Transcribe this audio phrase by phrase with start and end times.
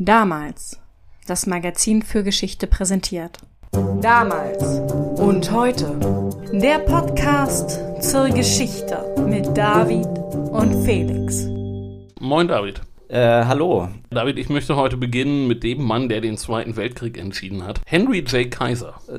[0.00, 0.78] Damals.
[1.26, 3.38] Das Magazin für Geschichte präsentiert.
[4.00, 4.62] Damals
[5.18, 5.98] und heute.
[6.52, 10.06] Der Podcast zur Geschichte mit David
[10.52, 11.48] und Felix.
[12.20, 12.80] Moin David.
[13.08, 13.88] Äh, hallo.
[14.10, 17.80] David, ich möchte heute beginnen mit dem Mann, der den Zweiten Weltkrieg entschieden hat.
[17.84, 18.48] Henry J.
[18.48, 19.00] Kaiser.
[19.08, 19.18] Äh,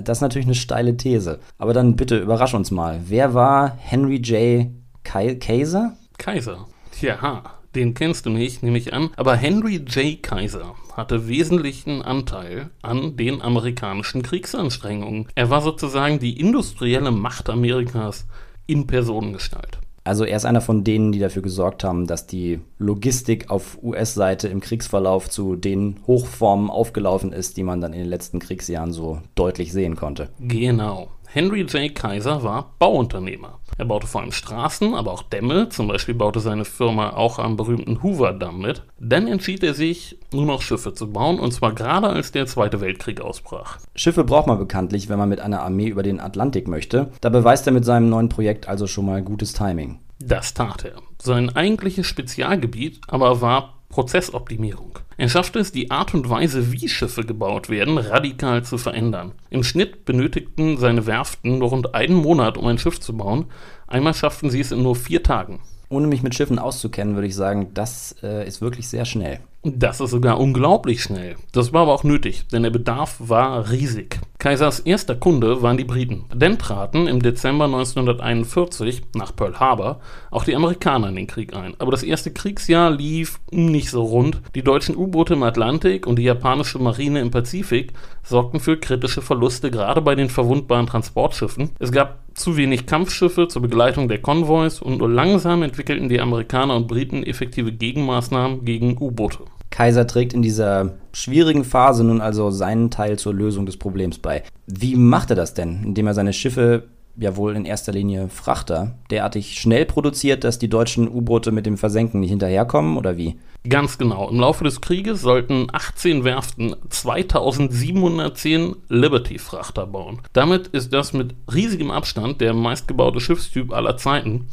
[0.00, 1.40] das ist natürlich eine steile These.
[1.58, 3.00] Aber dann bitte überrasch uns mal.
[3.04, 4.68] Wer war Henry J.
[5.02, 5.96] Kai Kaiser?
[6.18, 6.68] Kaiser.
[6.92, 9.10] Tja, den kennst du nicht, nehme ich an.
[9.16, 10.22] Aber Henry J.
[10.22, 15.28] Kaiser hatte wesentlichen Anteil an den amerikanischen Kriegsanstrengungen.
[15.34, 18.26] Er war sozusagen die industrielle Macht Amerikas
[18.66, 19.78] in Personengestalt.
[20.02, 24.48] Also er ist einer von denen, die dafür gesorgt haben, dass die Logistik auf US-Seite
[24.48, 29.20] im Kriegsverlauf zu den Hochformen aufgelaufen ist, die man dann in den letzten Kriegsjahren so
[29.34, 30.30] deutlich sehen konnte.
[30.40, 31.10] Genau.
[31.26, 31.94] Henry J.
[31.94, 33.59] Kaiser war Bauunternehmer.
[33.80, 35.70] Er baute vor allem Straßen, aber auch Dämme.
[35.70, 38.82] Zum Beispiel baute seine Firma auch am berühmten Hoover-Damm mit.
[38.98, 42.82] Dann entschied er sich, nur noch Schiffe zu bauen, und zwar gerade als der Zweite
[42.82, 43.78] Weltkrieg ausbrach.
[43.94, 47.10] Schiffe braucht man bekanntlich, wenn man mit einer Armee über den Atlantik möchte.
[47.22, 49.98] Da beweist er mit seinem neuen Projekt also schon mal gutes Timing.
[50.18, 50.96] Das tat er.
[51.16, 54.98] Sein eigentliches Spezialgebiet aber war Prozessoptimierung.
[55.16, 59.32] Er schaffte es, die Art und Weise, wie Schiffe gebaut werden, radikal zu verändern.
[59.50, 63.46] Im Schnitt benötigten seine Werften nur rund einen Monat, um ein Schiff zu bauen.
[63.90, 65.58] Einmal schafften sie es in nur vier Tagen.
[65.88, 69.40] Ohne mich mit Schiffen auszukennen, würde ich sagen, das äh, ist wirklich sehr schnell.
[69.64, 71.34] Das ist sogar unglaublich schnell.
[71.52, 74.20] Das war aber auch nötig, denn der Bedarf war riesig.
[74.38, 76.24] Kaisers erster Kunde waren die Briten.
[76.32, 81.74] Denn traten im Dezember 1941 nach Pearl Harbor auch die Amerikaner in den Krieg ein.
[81.78, 84.40] Aber das erste Kriegsjahr lief nicht so rund.
[84.54, 89.72] Die deutschen U-Boote im Atlantik und die japanische Marine im Pazifik sorgten für kritische Verluste,
[89.72, 91.72] gerade bei den verwundbaren Transportschiffen.
[91.80, 96.76] Es gab zu wenig Kampfschiffe zur Begleitung der Konvois und nur langsam entwickelten die Amerikaner
[96.76, 99.44] und Briten effektive Gegenmaßnahmen gegen U-Boote.
[99.70, 104.42] Kaiser trägt in dieser schwierigen Phase nun also seinen Teil zur Lösung des Problems bei.
[104.66, 105.82] Wie macht er das denn?
[105.84, 106.84] Indem er seine Schiffe,
[107.16, 111.76] ja wohl in erster Linie Frachter, derartig schnell produziert, dass die deutschen U-Boote mit dem
[111.76, 113.38] Versenken nicht hinterherkommen oder wie?
[113.68, 114.28] Ganz genau.
[114.30, 120.20] Im Laufe des Krieges sollten 18 Werften 2710 Liberty-Frachter bauen.
[120.32, 124.46] Damit ist das mit riesigem Abstand der meistgebaute Schiffstyp aller Zeiten.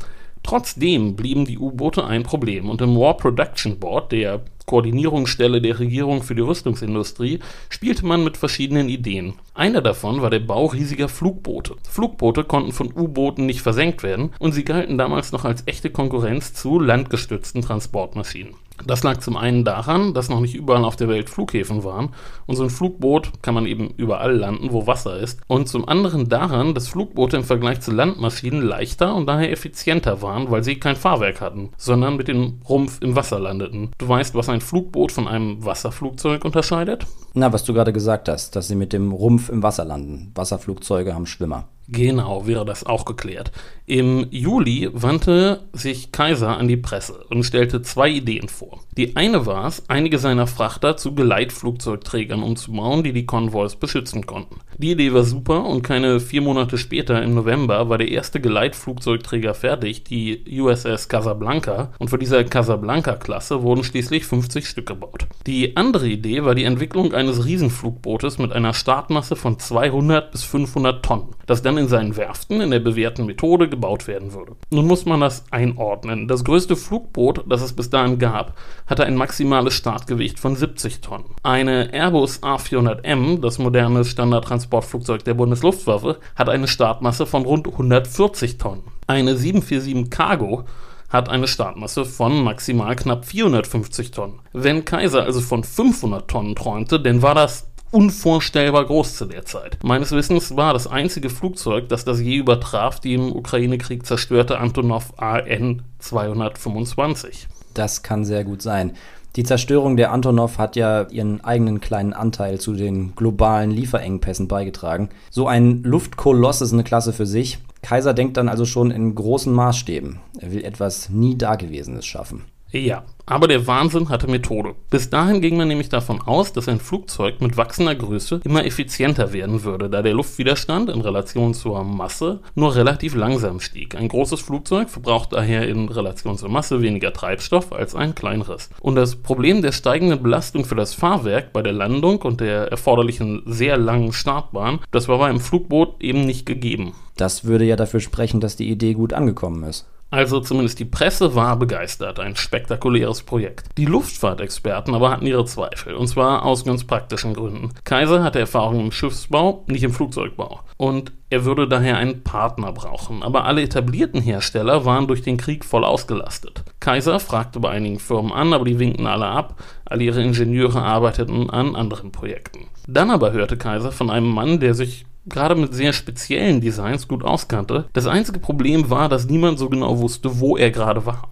[0.48, 6.24] Trotzdem blieben die U-Boote ein Problem und im War Production Board, der Koordinierungsstelle der Regierung
[6.24, 9.34] für die Rüstungsindustrie, spielte man mit verschiedenen Ideen.
[9.54, 11.76] Einer davon war der Bau riesiger Flugboote.
[11.90, 16.54] Flugboote konnten von U-Booten nicht versenkt werden und sie galten damals noch als echte Konkurrenz
[16.54, 18.54] zu landgestützten Transportmaschinen.
[18.86, 22.10] Das lag zum einen daran, dass noch nicht überall auf der Welt Flughäfen waren
[22.46, 25.40] und so ein Flugboot kann man eben überall landen, wo Wasser ist.
[25.48, 30.52] Und zum anderen daran, dass Flugboote im Vergleich zu Landmaschinen leichter und daher effizienter waren,
[30.52, 33.92] weil sie kein Fahrwerk hatten, sondern mit dem Rumpf im Wasser landeten.
[33.98, 37.06] Du weißt, was ein Flugboot von einem Wasserflugzeug unterscheidet?
[37.34, 40.32] Na, was du gerade gesagt hast, dass sie mit dem Rumpf im Wasser landen.
[40.36, 41.68] Wasserflugzeuge haben Schwimmer.
[41.90, 43.52] Genau, wäre das auch geklärt.
[43.86, 48.82] Im Juli wandte sich Kaiser an die Presse und stellte zwei Ideen vor.
[48.98, 54.58] Die eine war es, einige seiner Frachter zu Geleitflugzeugträgern umzubauen, die die Konvois beschützen konnten.
[54.78, 59.54] Die Idee war super und keine vier Monate später, im November, war der erste Geleitflugzeugträger
[59.54, 65.28] fertig, die USS Casablanca, und für diese Casablanca-Klasse wurden schließlich 50 Stück gebaut.
[65.46, 71.06] Die andere Idee war die Entwicklung eines Riesenflugbootes mit einer Startmasse von 200 bis 500
[71.06, 74.56] Tonnen, das dann in seinen Werften in der bewährten Methode gebaut werden würde.
[74.72, 76.28] Nun muss man das einordnen.
[76.28, 81.36] Das größte Flugboot, das es bis dahin gab, hatte ein maximales Startgewicht von 70 Tonnen.
[81.44, 88.84] Eine Airbus A400M, das moderne Standardtransportflugzeug der Bundesluftwaffe, hat eine Startmasse von rund 140 Tonnen.
[89.08, 90.66] Eine 747 Cargo
[91.10, 94.40] hat eine Startmasse von maximal knapp 450 Tonnen.
[94.52, 99.78] Wenn Kaiser also von 500 Tonnen träumte, dann war das unvorstellbar groß zu der Zeit.
[99.84, 105.14] Meines Wissens war das einzige Flugzeug, das das je übertraf, die im Ukraine-Krieg zerstörte Antonov
[105.18, 107.48] AN 225.
[107.74, 108.94] Das kann sehr gut sein.
[109.36, 115.10] Die Zerstörung der Antonov hat ja ihren eigenen kleinen Anteil zu den globalen Lieferengpässen beigetragen.
[115.30, 117.60] So ein Luftkoloss ist eine Klasse für sich.
[117.84, 120.20] Kaiser denkt dann also schon in großen Maßstäben.
[120.40, 122.46] Er will etwas nie Dagewesenes schaffen.
[122.72, 124.74] Ja, aber der Wahnsinn hatte Methode.
[124.90, 129.34] Bis dahin ging man nämlich davon aus, dass ein Flugzeug mit wachsender Größe immer effizienter
[129.34, 133.96] werden würde, da der Luftwiderstand in Relation zur Masse nur relativ langsam stieg.
[133.96, 138.70] Ein großes Flugzeug verbraucht daher in Relation zur Masse weniger Treibstoff als ein kleineres.
[138.80, 143.44] Und das Problem der steigenden Belastung für das Fahrwerk bei der Landung und der erforderlichen
[143.46, 146.94] sehr langen Startbahn, das war beim Flugboot eben nicht gegeben.
[147.18, 149.88] Das würde ja dafür sprechen, dass die Idee gut angekommen ist.
[150.10, 153.68] Also zumindest die Presse war begeistert, ein spektakuläres Projekt.
[153.78, 157.72] Die Luftfahrtexperten aber hatten ihre Zweifel, und zwar aus ganz praktischen Gründen.
[157.84, 160.62] Kaiser hatte Erfahrung im Schiffsbau, nicht im Flugzeugbau.
[160.78, 165.66] Und er würde daher einen Partner brauchen, aber alle etablierten Hersteller waren durch den Krieg
[165.66, 166.64] voll ausgelastet.
[166.80, 171.50] Kaiser fragte bei einigen Firmen an, aber die winkten alle ab, all ihre Ingenieure arbeiteten
[171.50, 172.68] an anderen Projekten.
[172.88, 177.24] Dann aber hörte Kaiser von einem Mann, der sich gerade mit sehr speziellen Designs gut
[177.24, 177.86] auskannte.
[177.94, 181.30] Das einzige Problem war, dass niemand so genau wusste, wo er gerade war.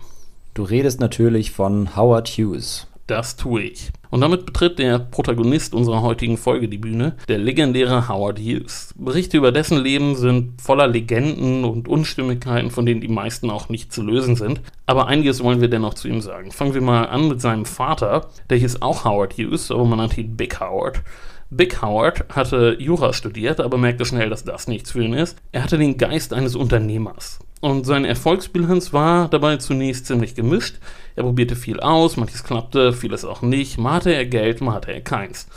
[0.53, 2.87] Du redest natürlich von Howard Hughes.
[3.07, 3.91] Das tue ich.
[4.09, 8.95] Und damit betritt der Protagonist unserer heutigen Folge die Bühne, der legendäre Howard Hughes.
[8.97, 13.93] Berichte über dessen Leben sind voller Legenden und Unstimmigkeiten, von denen die meisten auch nicht
[13.93, 14.61] zu lösen sind.
[14.87, 16.51] Aber einiges wollen wir dennoch zu ihm sagen.
[16.51, 18.29] Fangen wir mal an mit seinem Vater.
[18.49, 21.03] Der hieß auch Howard Hughes, aber man nannte ihn Big Howard.
[21.49, 25.37] Big Howard hatte Jura studiert, aber merkte schnell, dass das nichts für ihn ist.
[25.51, 27.39] Er hatte den Geist eines Unternehmers.
[27.61, 30.77] Und seine Erfolgsbilanz war dabei zunächst ziemlich gemischt.
[31.15, 33.77] Er probierte viel aus, manches klappte, vieles auch nicht.
[33.77, 35.47] Mal hatte er Geld, mal hatte er keins.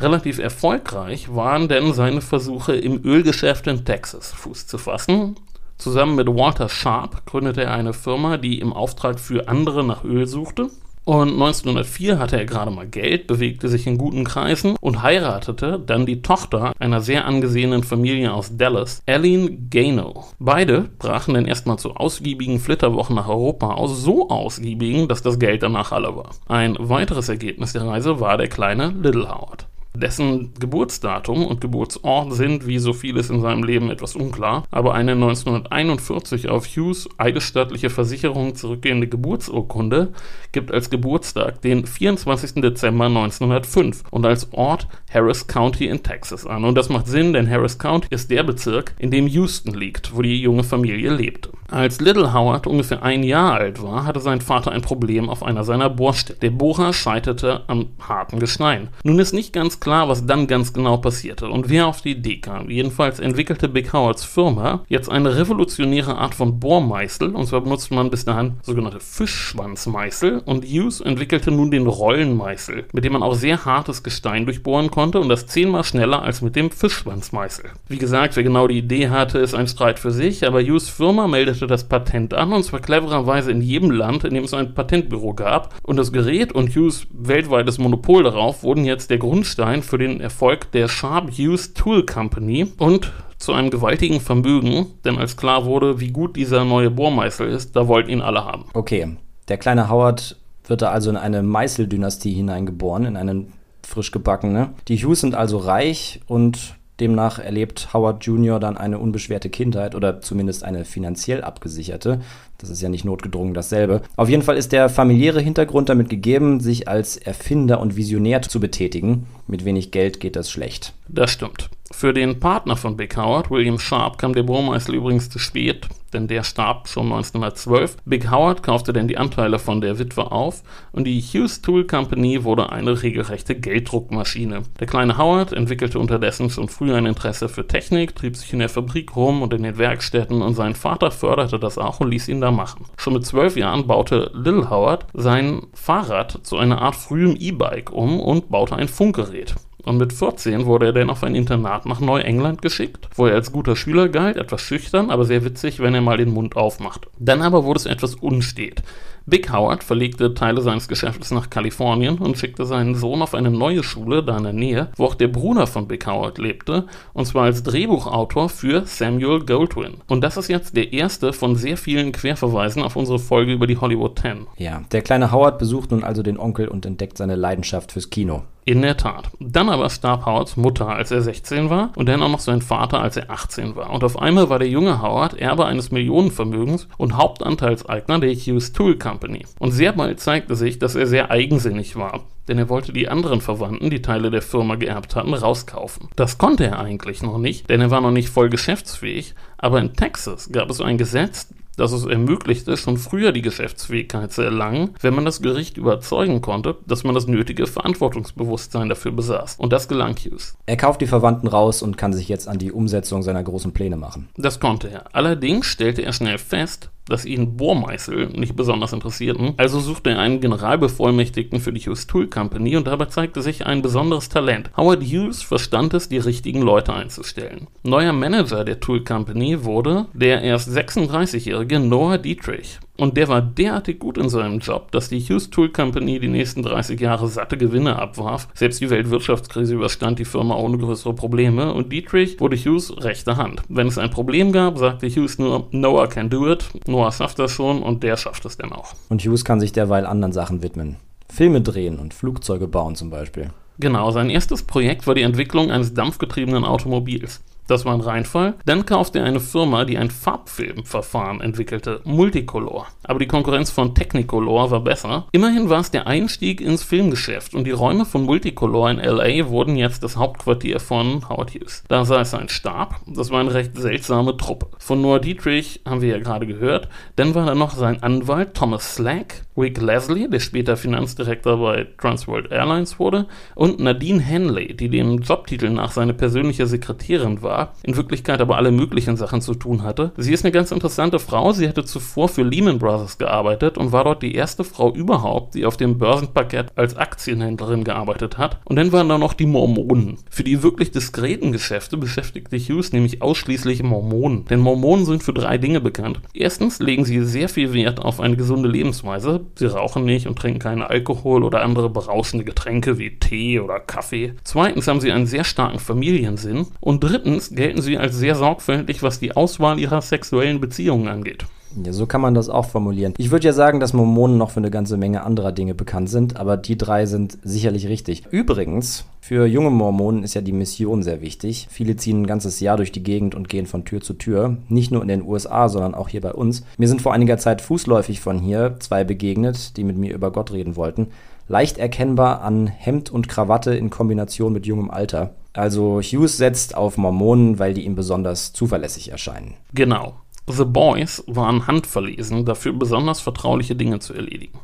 [0.00, 5.36] Relativ erfolgreich waren denn seine Versuche im Ölgeschäft in Texas Fuß zu fassen.
[5.78, 10.26] Zusammen mit Walter Sharp gründete er eine Firma, die im Auftrag für andere nach Öl
[10.26, 10.70] suchte.
[11.04, 16.06] Und 1904 hatte er gerade mal Geld, bewegte sich in guten Kreisen und heiratete dann
[16.06, 20.24] die Tochter einer sehr angesehenen Familie aus Dallas, Aline Gano.
[20.38, 25.62] Beide brachen dann erstmal zu ausgiebigen Flitterwochen nach Europa aus, so ausgiebigen, dass das Geld
[25.62, 26.30] danach alle war.
[26.48, 29.66] Ein weiteres Ergebnis der Reise war der kleine Little Howard.
[29.96, 35.12] Dessen Geburtsdatum und Geburtsort sind, wie so vieles in seinem Leben, etwas unklar, aber eine
[35.12, 40.12] 1941 auf Hughes eidesstattliche Versicherung zurückgehende Geburtsurkunde
[40.50, 42.54] gibt als Geburtstag den 24.
[42.60, 46.64] Dezember 1905 und als Ort Harris County in Texas an.
[46.64, 50.22] Und das macht Sinn, denn Harris County ist der Bezirk, in dem Houston liegt, wo
[50.22, 51.50] die junge Familie lebte.
[51.70, 55.64] Als Little Howard ungefähr ein Jahr alt war, hatte sein Vater ein Problem auf einer
[55.64, 56.38] seiner Bohrstellen.
[56.40, 58.88] Der Bohrer scheiterte am harten Gestein.
[59.02, 62.38] Nun ist nicht ganz klar, was dann ganz genau passierte und wer auf die Idee
[62.38, 62.68] kam.
[62.68, 68.10] Jedenfalls entwickelte Big Howards Firma jetzt eine revolutionäre Art von Bohrmeißel und zwar benutzte man
[68.10, 73.64] bis dahin sogenannte Fischschwanzmeißel und Hughes entwickelte nun den Rollenmeißel, mit dem man auch sehr
[73.64, 77.70] hartes Gestein durchbohren konnte und das zehnmal schneller als mit dem Fischschwanzmeißel.
[77.88, 81.26] Wie gesagt, wer genau die Idee hatte, ist ein Streit für sich, aber Hughes Firma
[81.26, 85.34] meldete das Patent an und zwar clevererweise in jedem Land, in dem es ein Patentbüro
[85.34, 90.20] gab und das Gerät und Hughes weltweites Monopol darauf wurden jetzt der Grundstein für den
[90.20, 96.00] Erfolg der Sharp Use Tool Company und zu einem gewaltigen Vermögen, denn als klar wurde,
[96.00, 98.64] wie gut dieser neue Bohrmeißel ist, da wollten ihn alle haben.
[98.72, 99.16] Okay,
[99.48, 100.36] der kleine Howard
[100.66, 103.52] wird da also in eine Meißeldynastie hineingeboren, in einen
[103.82, 104.70] frisch gebackene.
[104.88, 108.60] Die Hughes sind also reich und demnach erlebt Howard Jr.
[108.60, 112.20] dann eine unbeschwerte Kindheit oder zumindest eine finanziell abgesicherte.
[112.58, 114.02] Das ist ja nicht notgedrungen dasselbe.
[114.16, 118.60] Auf jeden Fall ist der familiäre Hintergrund damit gegeben, sich als Erfinder und Visionär zu
[118.60, 119.26] betätigen.
[119.46, 120.94] Mit wenig Geld geht das schlecht.
[121.08, 121.68] Das stimmt.
[121.96, 126.26] Für den Partner von Big Howard, William Sharp, kam der Bohrmeißel übrigens zu spät, denn
[126.26, 127.98] der starb schon 1912.
[128.04, 132.42] Big Howard kaufte dann die Anteile von der Witwe auf und die Hughes Tool Company
[132.42, 134.64] wurde eine regelrechte Gelddruckmaschine.
[134.80, 138.68] Der kleine Howard entwickelte unterdessen schon früh ein Interesse für Technik, trieb sich in der
[138.68, 142.40] Fabrik rum und in den Werkstätten und sein Vater förderte das auch und ließ ihn
[142.40, 142.86] da machen.
[142.98, 148.18] Schon mit zwölf Jahren baute Little Howard sein Fahrrad zu einer Art frühem E-Bike um
[148.18, 149.54] und baute ein Funkgerät.
[149.84, 153.52] Und mit 14 wurde er dann auf ein Internat nach Neuengland geschickt, wo er als
[153.52, 157.06] guter Schüler galt, etwas schüchtern, aber sehr witzig, wenn er mal den Mund aufmacht.
[157.18, 158.82] Dann aber wurde es etwas unstet.
[159.26, 163.82] Big Howard verlegte Teile seines Geschäftes nach Kalifornien und schickte seinen Sohn auf eine neue
[163.82, 167.44] Schule da in der Nähe, wo auch der Bruder von Big Howard lebte, und zwar
[167.44, 169.94] als Drehbuchautor für Samuel Goldwyn.
[170.08, 173.78] Und das ist jetzt der erste von sehr vielen Querverweisen auf unsere Folge über die
[173.78, 174.46] Hollywood Ten.
[174.58, 178.42] Ja, der kleine Howard besucht nun also den Onkel und entdeckt seine Leidenschaft fürs Kino.
[178.66, 179.28] In der Tat.
[179.40, 183.02] Dann aber starb Howards Mutter, als er 16 war, und dann auch noch sein Vater,
[183.02, 183.90] als er 18 war.
[183.90, 188.96] Und auf einmal war der junge Howard Erbe eines Millionenvermögens und Hauptanteilseigner der Hughes Tool
[188.96, 189.13] Company.
[189.58, 193.40] Und sehr bald zeigte sich, dass er sehr eigensinnig war denn er wollte die anderen
[193.40, 196.08] Verwandten, die Teile der Firma geerbt hatten, rauskaufen.
[196.16, 199.94] Das konnte er eigentlich noch nicht, denn er war noch nicht voll geschäftsfähig, aber in
[199.94, 205.14] Texas gab es ein Gesetz, dass es ermöglichte, schon früher die Geschäftsfähigkeit zu erlangen, wenn
[205.14, 209.56] man das Gericht überzeugen konnte, dass man das nötige Verantwortungsbewusstsein dafür besaß.
[209.58, 210.56] Und das gelang Hughes.
[210.66, 213.96] Er kauft die Verwandten raus und kann sich jetzt an die Umsetzung seiner großen Pläne
[213.96, 214.28] machen.
[214.36, 215.04] Das konnte er.
[215.14, 220.40] Allerdings stellte er schnell fest, dass ihn Bohrmeißel nicht besonders interessierten, also suchte er einen
[220.40, 224.70] Generalbevollmächtigten für die Hughes Tool Company und dabei zeigte sich ein besonderes Talent.
[224.76, 227.66] Howard Hughes verstand es, die richtigen Leute einzustellen.
[227.82, 232.78] Neuer Manager der Tool Company wurde der erst 36-jährige Noah Dietrich.
[232.96, 236.62] Und der war derartig gut in seinem Job, dass die Hughes Tool Company die nächsten
[236.62, 238.48] 30 Jahre satte Gewinne abwarf.
[238.54, 243.62] Selbst die Weltwirtschaftskrise überstand die Firma ohne größere Probleme und Dietrich wurde Hughes rechte Hand.
[243.68, 246.64] Wenn es ein Problem gab, sagte Hughes nur, Noah can do it.
[246.86, 248.94] Noah schafft das schon und der schafft es dann auch.
[249.08, 250.96] Und Hughes kann sich derweil anderen Sachen widmen.
[251.32, 253.50] Filme drehen und Flugzeuge bauen zum Beispiel.
[253.78, 257.42] Genau, sein erstes Projekt war die Entwicklung eines dampfgetriebenen Automobils.
[257.66, 258.54] Das war ein Reinfall.
[258.66, 262.86] Dann kaufte er eine Firma, die ein Farbfilmverfahren entwickelte, Multicolor.
[263.04, 265.26] Aber die Konkurrenz von Technicolor war besser.
[265.32, 269.76] Immerhin war es der Einstieg ins Filmgeschäft und die Räume von Multicolor in LA wurden
[269.76, 271.84] jetzt das Hauptquartier von Howard Hughes.
[271.88, 273.00] Da saß sein Stab.
[273.06, 274.68] Das war eine recht seltsame Truppe.
[274.78, 276.88] Von Noah Dietrich haben wir ja gerade gehört.
[277.16, 282.50] Dann war da noch sein Anwalt Thomas Slack, Rick Leslie, der später Finanzdirektor bei Transworld
[282.50, 288.40] Airlines wurde, und Nadine Henley, die dem Jobtitel nach seine persönliche Sekretärin war in Wirklichkeit
[288.40, 290.12] aber alle möglichen Sachen zu tun hatte.
[290.16, 291.52] Sie ist eine ganz interessante Frau.
[291.52, 295.66] Sie hatte zuvor für Lehman Brothers gearbeitet und war dort die erste Frau überhaupt, die
[295.66, 298.60] auf dem Börsenparkett als Aktienhändlerin gearbeitet hat.
[298.64, 300.18] Und dann waren da noch die Mormonen.
[300.30, 304.46] Für die wirklich diskreten Geschäfte beschäftigte Hughes nämlich ausschließlich Mormonen.
[304.46, 306.20] Denn Mormonen sind für drei Dinge bekannt.
[306.32, 309.43] Erstens legen sie sehr viel Wert auf eine gesunde Lebensweise.
[309.56, 314.34] Sie rauchen nicht und trinken keinen Alkohol oder andere berauschende Getränke wie Tee oder Kaffee.
[314.44, 316.66] Zweitens haben sie einen sehr starken Familiensinn.
[316.80, 321.44] Und drittens gelten sie als sehr sorgfältig, was die Auswahl ihrer sexuellen Beziehungen angeht.
[321.82, 323.14] Ja, so kann man das auch formulieren.
[323.18, 326.36] Ich würde ja sagen, dass Mormonen noch für eine ganze Menge anderer Dinge bekannt sind,
[326.36, 328.24] aber die drei sind sicherlich richtig.
[328.30, 331.68] Übrigens, für junge Mormonen ist ja die Mission sehr wichtig.
[331.70, 334.90] Viele ziehen ein ganzes Jahr durch die Gegend und gehen von Tür zu Tür, nicht
[334.90, 336.64] nur in den USA, sondern auch hier bei uns.
[336.76, 340.52] Mir sind vor einiger Zeit fußläufig von hier zwei begegnet, die mit mir über Gott
[340.52, 341.08] reden wollten.
[341.48, 345.34] Leicht erkennbar an Hemd und Krawatte in Kombination mit jungem Alter.
[345.52, 349.54] Also Hughes setzt auf Mormonen, weil die ihm besonders zuverlässig erscheinen.
[349.72, 350.14] Genau.
[350.46, 354.60] The Boys waren handverlesen, dafür besonders vertrauliche Dinge zu erledigen.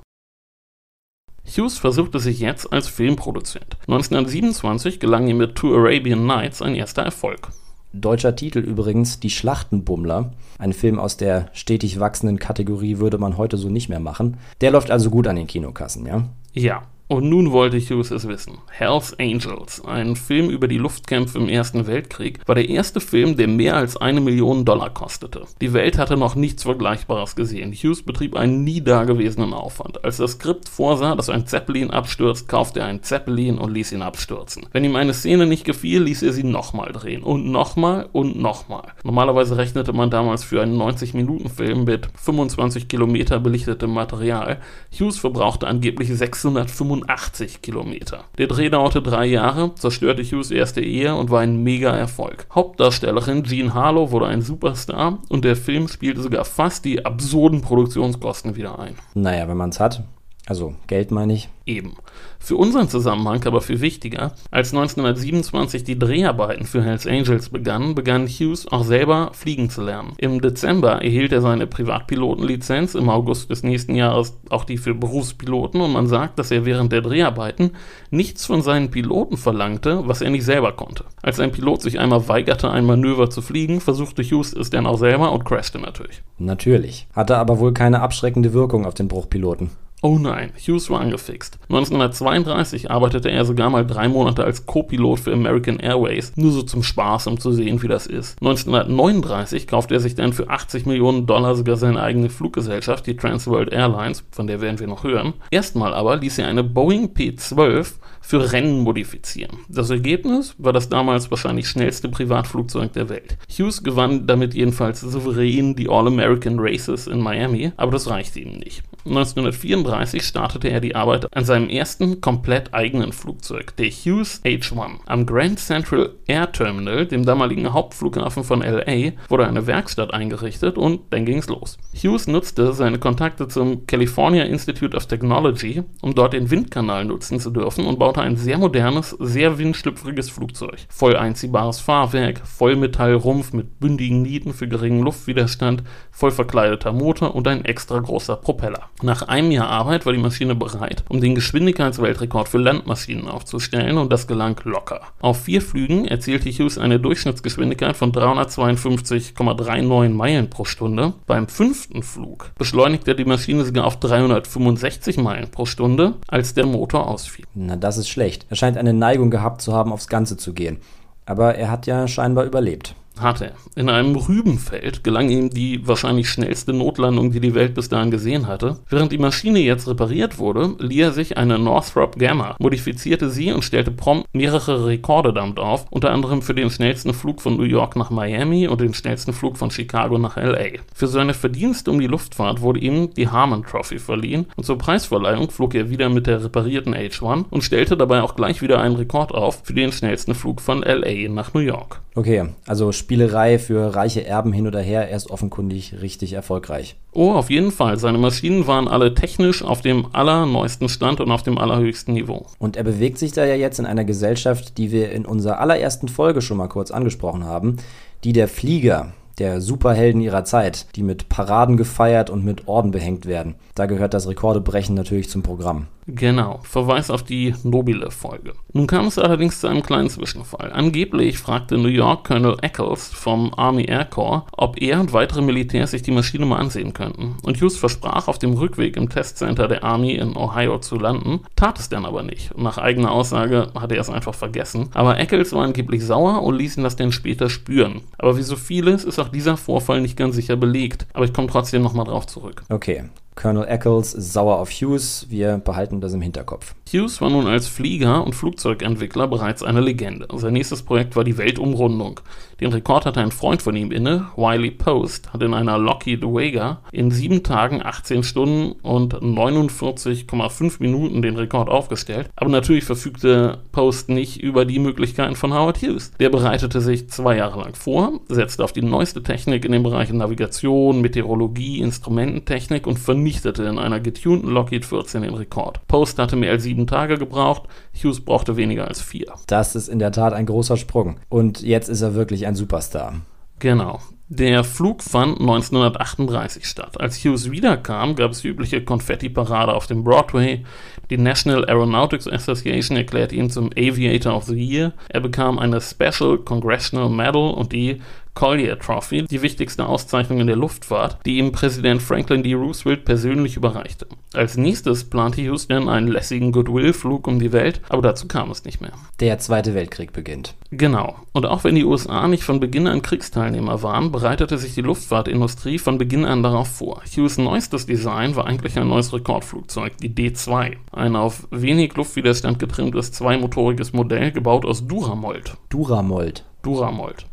[1.45, 3.77] Hughes versuchte sich jetzt als Filmproduzent.
[3.89, 7.49] 1927 gelang ihm mit Two Arabian Nights ein erster Erfolg.
[7.93, 10.33] Deutscher Titel übrigens Die Schlachtenbummler.
[10.59, 14.37] Ein Film aus der stetig wachsenden Kategorie würde man heute so nicht mehr machen.
[14.61, 16.29] Der läuft also gut an den Kinokassen, ja?
[16.53, 18.59] Ja, und nun wollte Hughes es wissen.
[18.71, 23.49] Hells Angels, ein Film über die Luftkämpfe im Ersten Weltkrieg, war der erste Film, der
[23.49, 25.43] mehr als eine Million Dollar kostete.
[25.61, 27.73] Die Welt hatte noch nichts Vergleichbares gesehen.
[27.73, 30.05] Hughes betrieb einen nie dagewesenen Aufwand.
[30.05, 34.02] Als das Skript vorsah, dass ein Zeppelin abstürzt, kaufte er einen Zeppelin und ließ ihn
[34.02, 34.67] abstürzen.
[34.71, 37.25] Wenn ihm eine Szene nicht gefiel, ließ er sie nochmal drehen.
[37.25, 38.93] Und nochmal und nochmal.
[39.02, 44.61] Normalerweise rechnete man damals für einen 90-Minuten-Film mit 25 Kilometer belichtetem Material.
[44.97, 48.25] Hughes verbrauchte angeblich 685 85 Kilometer.
[48.38, 52.47] Der Dreh dauerte drei Jahre, zerstörte Hughes erste Ehe und war ein Mega-Erfolg.
[52.54, 58.57] Hauptdarstellerin Jean Harlow wurde ein Superstar und der Film spielte sogar fast die absurden Produktionskosten
[58.57, 58.95] wieder ein.
[59.14, 60.02] Naja, wenn man es hat.
[60.50, 61.49] Also Geld meine ich.
[61.64, 61.95] Eben.
[62.40, 68.26] Für unseren Zusammenhang aber viel wichtiger, als 1927 die Dreharbeiten für Hells Angels begannen, begann
[68.26, 70.14] Hughes auch selber fliegen zu lernen.
[70.19, 75.80] Im Dezember erhielt er seine Privatpilotenlizenz, im August des nächsten Jahres auch die für Berufspiloten
[75.80, 77.71] und man sagt, dass er während der Dreharbeiten
[78.11, 81.04] nichts von seinen Piloten verlangte, was er nicht selber konnte.
[81.23, 84.99] Als ein Pilot sich einmal weigerte, ein Manöver zu fliegen, versuchte Hughes es dann auch
[84.99, 86.23] selber und crashte natürlich.
[86.38, 87.07] Natürlich.
[87.12, 89.71] Hatte aber wohl keine abschreckende Wirkung auf den Bruchpiloten.
[90.02, 91.59] Oh nein, Hughes war angefixt.
[91.64, 96.83] 1932 arbeitete er sogar mal drei Monate als Co-Pilot für American Airways, nur so zum
[96.83, 98.40] Spaß, um zu sehen, wie das ist.
[98.40, 103.75] 1939 kaufte er sich dann für 80 Millionen Dollar sogar seine eigene Fluggesellschaft, die Transworld
[103.75, 105.35] Airlines, von der werden wir noch hören.
[105.50, 107.92] Erstmal aber ließ er eine Boeing P-12
[108.23, 109.59] für Rennen modifizieren.
[109.69, 113.37] Das Ergebnis war das damals wahrscheinlich schnellste Privatflugzeug der Welt.
[113.50, 118.83] Hughes gewann damit jedenfalls souverän die All-American Races in Miami, aber das reichte ihm nicht.
[119.07, 125.00] 1934 startete er die Arbeit an seinem ersten komplett eigenen Flugzeug, der Hughes H-1.
[125.07, 131.00] Am Grand Central Air Terminal, dem damaligen Hauptflughafen von LA, wurde eine Werkstatt eingerichtet und
[131.11, 131.78] dann ging's los.
[131.95, 137.50] Hughes nutzte seine Kontakte zum California Institute of Technology, um dort den Windkanal nutzen zu
[137.50, 140.78] dürfen und baute ein sehr modernes, sehr windschlüpfriges Flugzeug.
[140.90, 147.64] Voll einziehbares Fahrwerk, Vollmetallrumpf mit bündigen Nieten für geringen Luftwiderstand, voll verkleideter Motor und ein
[147.64, 148.90] extra großer Propeller.
[149.02, 154.12] Nach einem Jahr Arbeit war die Maschine bereit, um den Geschwindigkeitsweltrekord für Landmaschinen aufzustellen und
[154.12, 155.00] das gelang locker.
[155.21, 161.14] Auf vier Flügen erzielte Hughes eine Durchschnittsgeschwindigkeit von 352,39 Meilen pro Stunde.
[161.26, 167.09] Beim fünften Flug beschleunigte die Maschine sogar auf 365 Meilen pro Stunde, als der Motor
[167.09, 167.47] ausfiel.
[167.54, 168.45] Na, das ist schlecht.
[168.50, 170.76] Er scheint eine Neigung gehabt zu haben, aufs Ganze zu gehen.
[171.25, 173.52] Aber er hat ja scheinbar überlebt hat er.
[173.75, 178.47] In einem Rübenfeld gelang ihm die wahrscheinlich schnellste Notlandung, die die Welt bis dahin gesehen
[178.47, 178.79] hatte.
[178.88, 183.62] Während die Maschine jetzt repariert wurde, lieh er sich eine Northrop Gamma, modifizierte sie und
[183.62, 187.97] stellte prompt mehrere Rekorde damit auf, unter anderem für den schnellsten Flug von New York
[187.97, 190.81] nach Miami und den schnellsten Flug von Chicago nach LA.
[190.95, 195.50] Für seine Verdienste um die Luftfahrt wurde ihm die Harmon Trophy verliehen und zur Preisverleihung
[195.50, 199.33] flog er wieder mit der reparierten H1 und stellte dabei auch gleich wieder einen Rekord
[199.33, 202.00] auf für den schnellsten Flug von LA nach New York.
[202.14, 206.97] Okay, also Spielerei für reiche Erben hin oder her, er ist offenkundig richtig erfolgreich.
[207.12, 207.99] Oh, auf jeden Fall.
[207.99, 212.47] Seine Maschinen waren alle technisch auf dem allerneuesten Stand und auf dem allerhöchsten Niveau.
[212.59, 216.07] Und er bewegt sich da ja jetzt in einer Gesellschaft, die wir in unserer allerersten
[216.07, 217.78] Folge schon mal kurz angesprochen haben,
[218.23, 223.26] die der Flieger, der Superhelden ihrer Zeit, die mit Paraden gefeiert und mit Orden behängt
[223.26, 223.54] werden.
[223.75, 225.87] Da gehört das Rekordebrechen natürlich zum Programm.
[226.14, 228.55] Genau, Verweis auf die Nobile-Folge.
[228.73, 230.73] Nun kam es allerdings zu einem kleinen Zwischenfall.
[230.73, 235.93] Angeblich fragte New York Colonel Eccles vom Army Air Corps, ob er und weitere Militärs
[235.93, 237.37] sich die Maschine mal ansehen könnten.
[237.43, 241.79] Und Hughes versprach, auf dem Rückweg im Testcenter der Army in Ohio zu landen, tat
[241.79, 242.57] es dann aber nicht.
[242.59, 244.88] Nach eigener Aussage hatte er es einfach vergessen.
[244.95, 248.00] Aber Eccles war angeblich sauer und ließ ihn das dann später spüren.
[248.19, 251.07] Aber wie so vieles ist auch dieser Vorfall nicht ganz sicher belegt.
[251.12, 252.64] Aber ich komme trotzdem nochmal drauf zurück.
[252.69, 255.27] Okay, Colonel Eccles ist sauer auf Hughes.
[255.29, 256.75] Wir behalten das im Hinterkopf.
[256.93, 260.27] Hughes war nun als Flieger und Flugzeugentwickler bereits eine Legende.
[260.35, 262.21] Sein nächstes Projekt war die Weltumrundung.
[262.61, 266.83] Den Rekord hatte ein Freund von ihm inne, Wiley Post, hat in einer Lockheed Vega
[266.93, 272.29] in sieben Tagen, 18 Stunden und 49,5 Minuten den Rekord aufgestellt.
[272.37, 276.13] Aber natürlich verfügte Post nicht über die Möglichkeiten von Howard Hughes.
[276.19, 280.19] Der bereitete sich zwei Jahre lang vor, setzte auf die neueste Technik in den Bereichen
[280.19, 285.87] Navigation, Meteorologie, Instrumententechnik und vernichtete in einer getunten Lockheed 14 den Rekord.
[285.87, 289.33] Post hatte mehr als sieben Tage gebraucht, Hughes brauchte weniger als vier.
[289.47, 291.21] Das ist in der Tat ein großer Sprung.
[291.29, 293.21] Und jetzt ist er wirklich ein Superstar.
[293.59, 294.01] Genau.
[294.33, 297.01] Der Flug fand 1938 statt.
[297.01, 300.65] Als Hughes wiederkam, gab es die übliche Konfetti-Parade auf dem Broadway.
[301.11, 304.93] Die National Aeronautics Association erklärte ihn zum Aviator of the Year.
[305.09, 308.00] Er bekam eine Special Congressional Medal und die
[308.34, 312.54] Collier Trophy, die wichtigste Auszeichnung in der Luftfahrt, die ihm Präsident Franklin D.
[312.54, 314.06] Roosevelt persönlich überreichte.
[314.32, 318.80] Als nächstes plante Houston einen lässigen Goodwill-Flug um die Welt, aber dazu kam es nicht
[318.80, 318.93] mehr.
[319.19, 320.54] Der Zweite Weltkrieg beginnt.
[320.71, 321.16] Genau.
[321.32, 325.78] Und auch wenn die USA nicht von Beginn an Kriegsteilnehmer waren, bereitete sich die Luftfahrtindustrie
[325.78, 327.02] von Beginn an darauf vor.
[327.14, 330.76] Hughes neuestes Design war eigentlich ein neues Rekordflugzeug, die D-2.
[330.93, 335.56] Ein auf wenig Luftwiderstand getrimmtes zweimotoriges Modell, gebaut aus Duramold.
[335.69, 336.45] Duramold.
[336.62, 337.26] Duramold.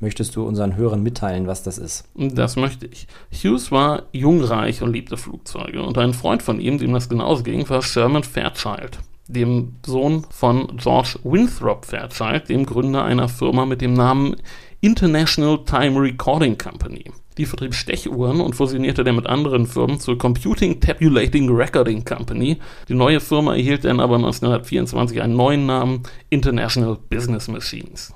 [0.00, 2.04] Möchtest du unseren Hörern mitteilen, was das ist?
[2.14, 3.06] Das möchte ich.
[3.32, 5.82] Hughes war jungreich und liebte Flugzeuge.
[5.82, 10.76] Und ein Freund von ihm, dem das genauso ging, war Sherman Fairchild, dem Sohn von
[10.76, 14.36] George Winthrop Fairchild, dem Gründer einer Firma mit dem Namen
[14.80, 17.04] International Time Recording Company.
[17.38, 22.58] Die vertrieb Stechuhren und fusionierte dann mit anderen Firmen zur Computing Tabulating Recording Company.
[22.88, 28.12] Die neue Firma erhielt dann aber 1924 einen neuen Namen International Business Machines.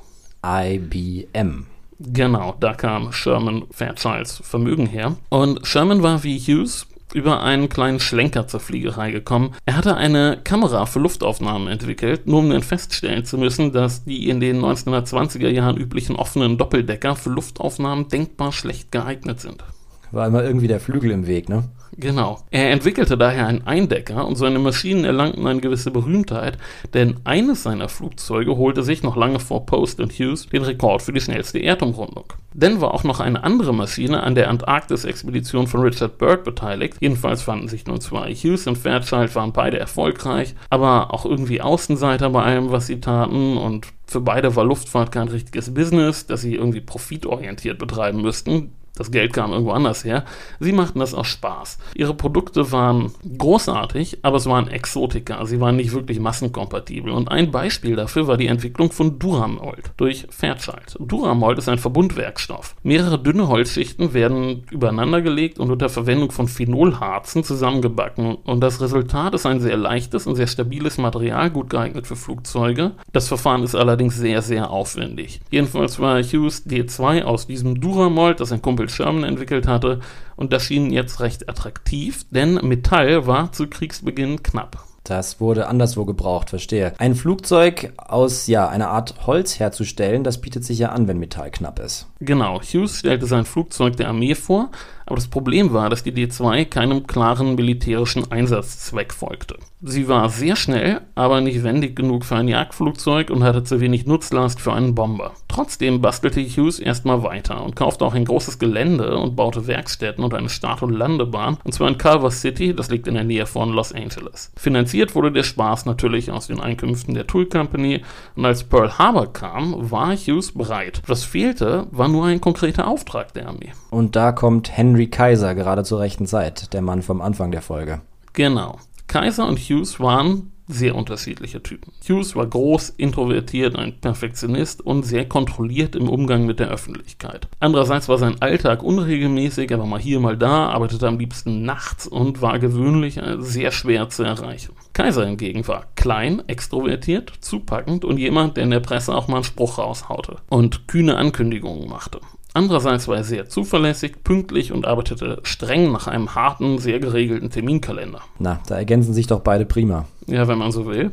[0.48, 1.66] IBM.
[2.00, 5.16] Genau, da kam Sherman Fairchilds Vermögen her.
[5.28, 9.54] Und Sherman war wie Hughes über einen kleinen Schlenker zur Fliegerei gekommen.
[9.66, 14.28] Er hatte eine Kamera für Luftaufnahmen entwickelt, nur um dann feststellen zu müssen, dass die
[14.28, 19.64] in den 1920er Jahren üblichen offenen Doppeldecker für Luftaufnahmen denkbar schlecht geeignet sind.
[20.12, 21.64] War immer irgendwie der Flügel im Weg, ne?
[22.00, 22.38] Genau.
[22.52, 26.56] Er entwickelte daher einen Eindecker und seine Maschinen erlangten eine gewisse Berühmtheit,
[26.94, 31.12] denn eines seiner Flugzeuge holte sich noch lange vor Post und Hughes den Rekord für
[31.12, 32.32] die schnellste Erdumrundung.
[32.54, 36.98] Dann war auch noch eine andere Maschine an der Antarktis-Expedition von Richard Byrd beteiligt.
[37.00, 38.32] Jedenfalls fanden sich nur zwei.
[38.32, 43.56] Hughes und Fairchild waren beide erfolgreich, aber auch irgendwie Außenseiter bei allem, was sie taten
[43.56, 48.72] und für beide war Luftfahrt kein richtiges Business, das sie irgendwie profitorientiert betreiben müssten.
[48.98, 50.24] Das Geld kam irgendwo anders her.
[50.58, 51.78] Sie machten das aus Spaß.
[51.94, 55.46] Ihre Produkte waren großartig, aber es waren Exotika.
[55.46, 57.12] Sie waren nicht wirklich massenkompatibel.
[57.12, 60.96] Und ein Beispiel dafür war die Entwicklung von Duramold durch Fairchild.
[60.98, 62.74] Duramold ist ein Verbundwerkstoff.
[62.82, 68.34] Mehrere dünne Holzschichten werden übereinandergelegt und unter Verwendung von Phenolharzen zusammengebacken.
[68.34, 72.92] Und das Resultat ist ein sehr leichtes und sehr stabiles Material, gut geeignet für Flugzeuge.
[73.12, 75.40] Das Verfahren ist allerdings sehr, sehr aufwendig.
[75.52, 80.00] Jedenfalls war Hughes D2 aus diesem Duramold, das ein Kumpel Sherman entwickelt hatte
[80.36, 84.84] und das schien jetzt recht attraktiv, denn Metall war zu Kriegsbeginn knapp.
[85.08, 86.92] Das wurde anderswo gebraucht, verstehe.
[86.98, 91.50] Ein Flugzeug aus, ja, einer Art Holz herzustellen, das bietet sich ja an, wenn Metall
[91.50, 92.08] knapp ist.
[92.20, 94.70] Genau, Hughes stellte sein Flugzeug der Armee vor,
[95.08, 99.56] aber das Problem war, dass die D2 keinem klaren militärischen Einsatzzweck folgte.
[99.80, 104.06] Sie war sehr schnell, aber nicht wendig genug für ein Jagdflugzeug und hatte zu wenig
[104.06, 105.32] Nutzlast für einen Bomber.
[105.46, 110.34] Trotzdem bastelte Hughes erstmal weiter und kaufte auch ein großes Gelände und baute Werkstätten und
[110.34, 113.70] eine Start- und Landebahn, und zwar in Culver City, das liegt in der Nähe von
[113.70, 114.52] Los Angeles.
[114.56, 118.02] Finanziert wurde der Spaß natürlich aus den Einkünften der Tool Company
[118.34, 121.02] und als Pearl Harbor kam, war Hughes bereit.
[121.06, 123.72] Was fehlte, war nur ein konkreter Auftrag der Armee.
[123.90, 128.00] Und da kommt Henry Kaiser gerade zur rechten Zeit, der Mann vom Anfang der Folge.
[128.32, 128.78] Genau.
[129.06, 131.92] Kaiser und Hughes waren sehr unterschiedliche Typen.
[132.06, 137.48] Hughes war groß, introvertiert, ein Perfektionist und sehr kontrolliert im Umgang mit der Öffentlichkeit.
[137.58, 142.06] Andererseits war sein Alltag unregelmäßig, er war mal hier, mal da, arbeitete am liebsten nachts
[142.06, 144.74] und war gewöhnlich äh, sehr schwer zu erreichen.
[144.92, 149.44] Kaiser hingegen war klein, extrovertiert, zupackend und jemand, der in der Presse auch mal einen
[149.44, 152.20] Spruch raushaute und kühne Ankündigungen machte.
[152.54, 158.20] Andererseits war er sehr zuverlässig, pünktlich und arbeitete streng nach einem harten, sehr geregelten Terminkalender.
[158.38, 160.06] Na, da ergänzen sich doch beide prima.
[160.26, 161.12] Ja, wenn man so will.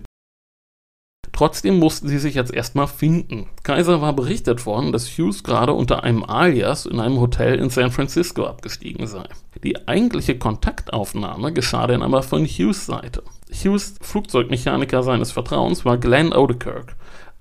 [1.36, 3.48] Trotzdem mussten sie sich jetzt erstmal finden.
[3.64, 7.92] Kaiser war berichtet worden, dass Hughes gerade unter einem Alias in einem Hotel in San
[7.92, 9.26] Francisco abgestiegen sei.
[9.62, 13.22] Die eigentliche Kontaktaufnahme geschah dann aber von Hughes Seite.
[13.52, 16.96] Hughes Flugzeugmechaniker seines Vertrauens war Glenn Odekirk.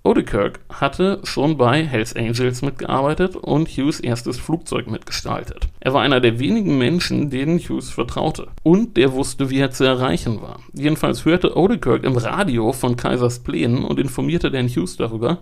[0.06, 5.68] Odekirk hatte schon bei Hells Angels mitgearbeitet und Hughes erstes Flugzeug mitgestaltet.
[5.80, 8.48] Er war einer der wenigen Menschen, denen Hughes vertraute.
[8.62, 10.60] Und der wusste, wie er zu erreichen war.
[10.74, 15.38] Jedenfalls hörte Odekirk im Radio von Kaisers Plänen und informierte den Hughes darüber,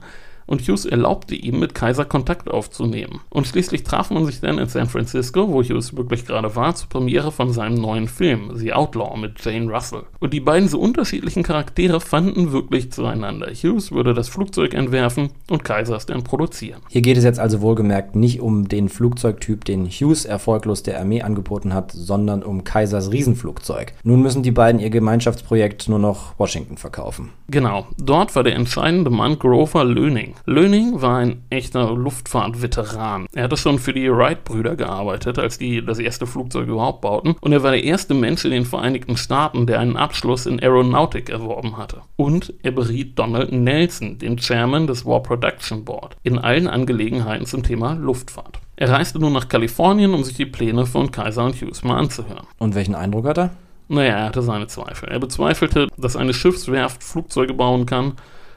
[0.46, 3.20] und Hughes erlaubte ihm, mit Kaiser Kontakt aufzunehmen.
[3.30, 6.88] Und schließlich traf man sich dann in San Francisco, wo Hughes wirklich gerade war, zur
[6.88, 10.04] Premiere von seinem neuen Film, The Outlaw mit Jane Russell.
[10.20, 13.50] Und die beiden so unterschiedlichen Charaktere fanden wirklich zueinander.
[13.52, 16.80] Hughes würde das Flugzeug entwerfen und Kaiser es dann produzieren.
[16.88, 21.22] Hier geht es jetzt also wohlgemerkt nicht um den Flugzeugtyp, den Hughes erfolglos der Armee
[21.22, 23.92] angeboten hat, sondern um Kaisers Riesenflugzeug.
[24.04, 27.30] Nun müssen die beiden ihr Gemeinschaftsprojekt nur noch Washington verkaufen.
[27.48, 30.31] Genau, dort war der entscheidende Mann Grover Löning.
[30.46, 31.02] Löning.
[31.02, 33.26] war ein echter Luftfahrtveteran.
[33.32, 37.36] Er hatte schon für die Wright-Brüder gearbeitet, als die das erste Flugzeug überhaupt bauten.
[37.40, 41.30] Und er war der erste Mensch in den Vereinigten Staaten, der einen Abschluss in Aeronautik
[41.30, 42.02] erworben hatte.
[42.16, 47.62] Und er beriet Donald Nelson, den Chairman des War Production Board, in allen Angelegenheiten zum
[47.62, 48.60] Thema Luftfahrt.
[48.76, 52.46] Er reiste nun nach Kalifornien, um sich die Pläne von Kaiser und Hughes mal anzuhören.
[52.58, 53.50] Und welchen Eindruck hat er?
[53.88, 55.08] Naja, er hatte seine Zweifel.
[55.10, 58.14] Er bezweifelte, dass eine Schiffswerft Flugzeuge bauen kann,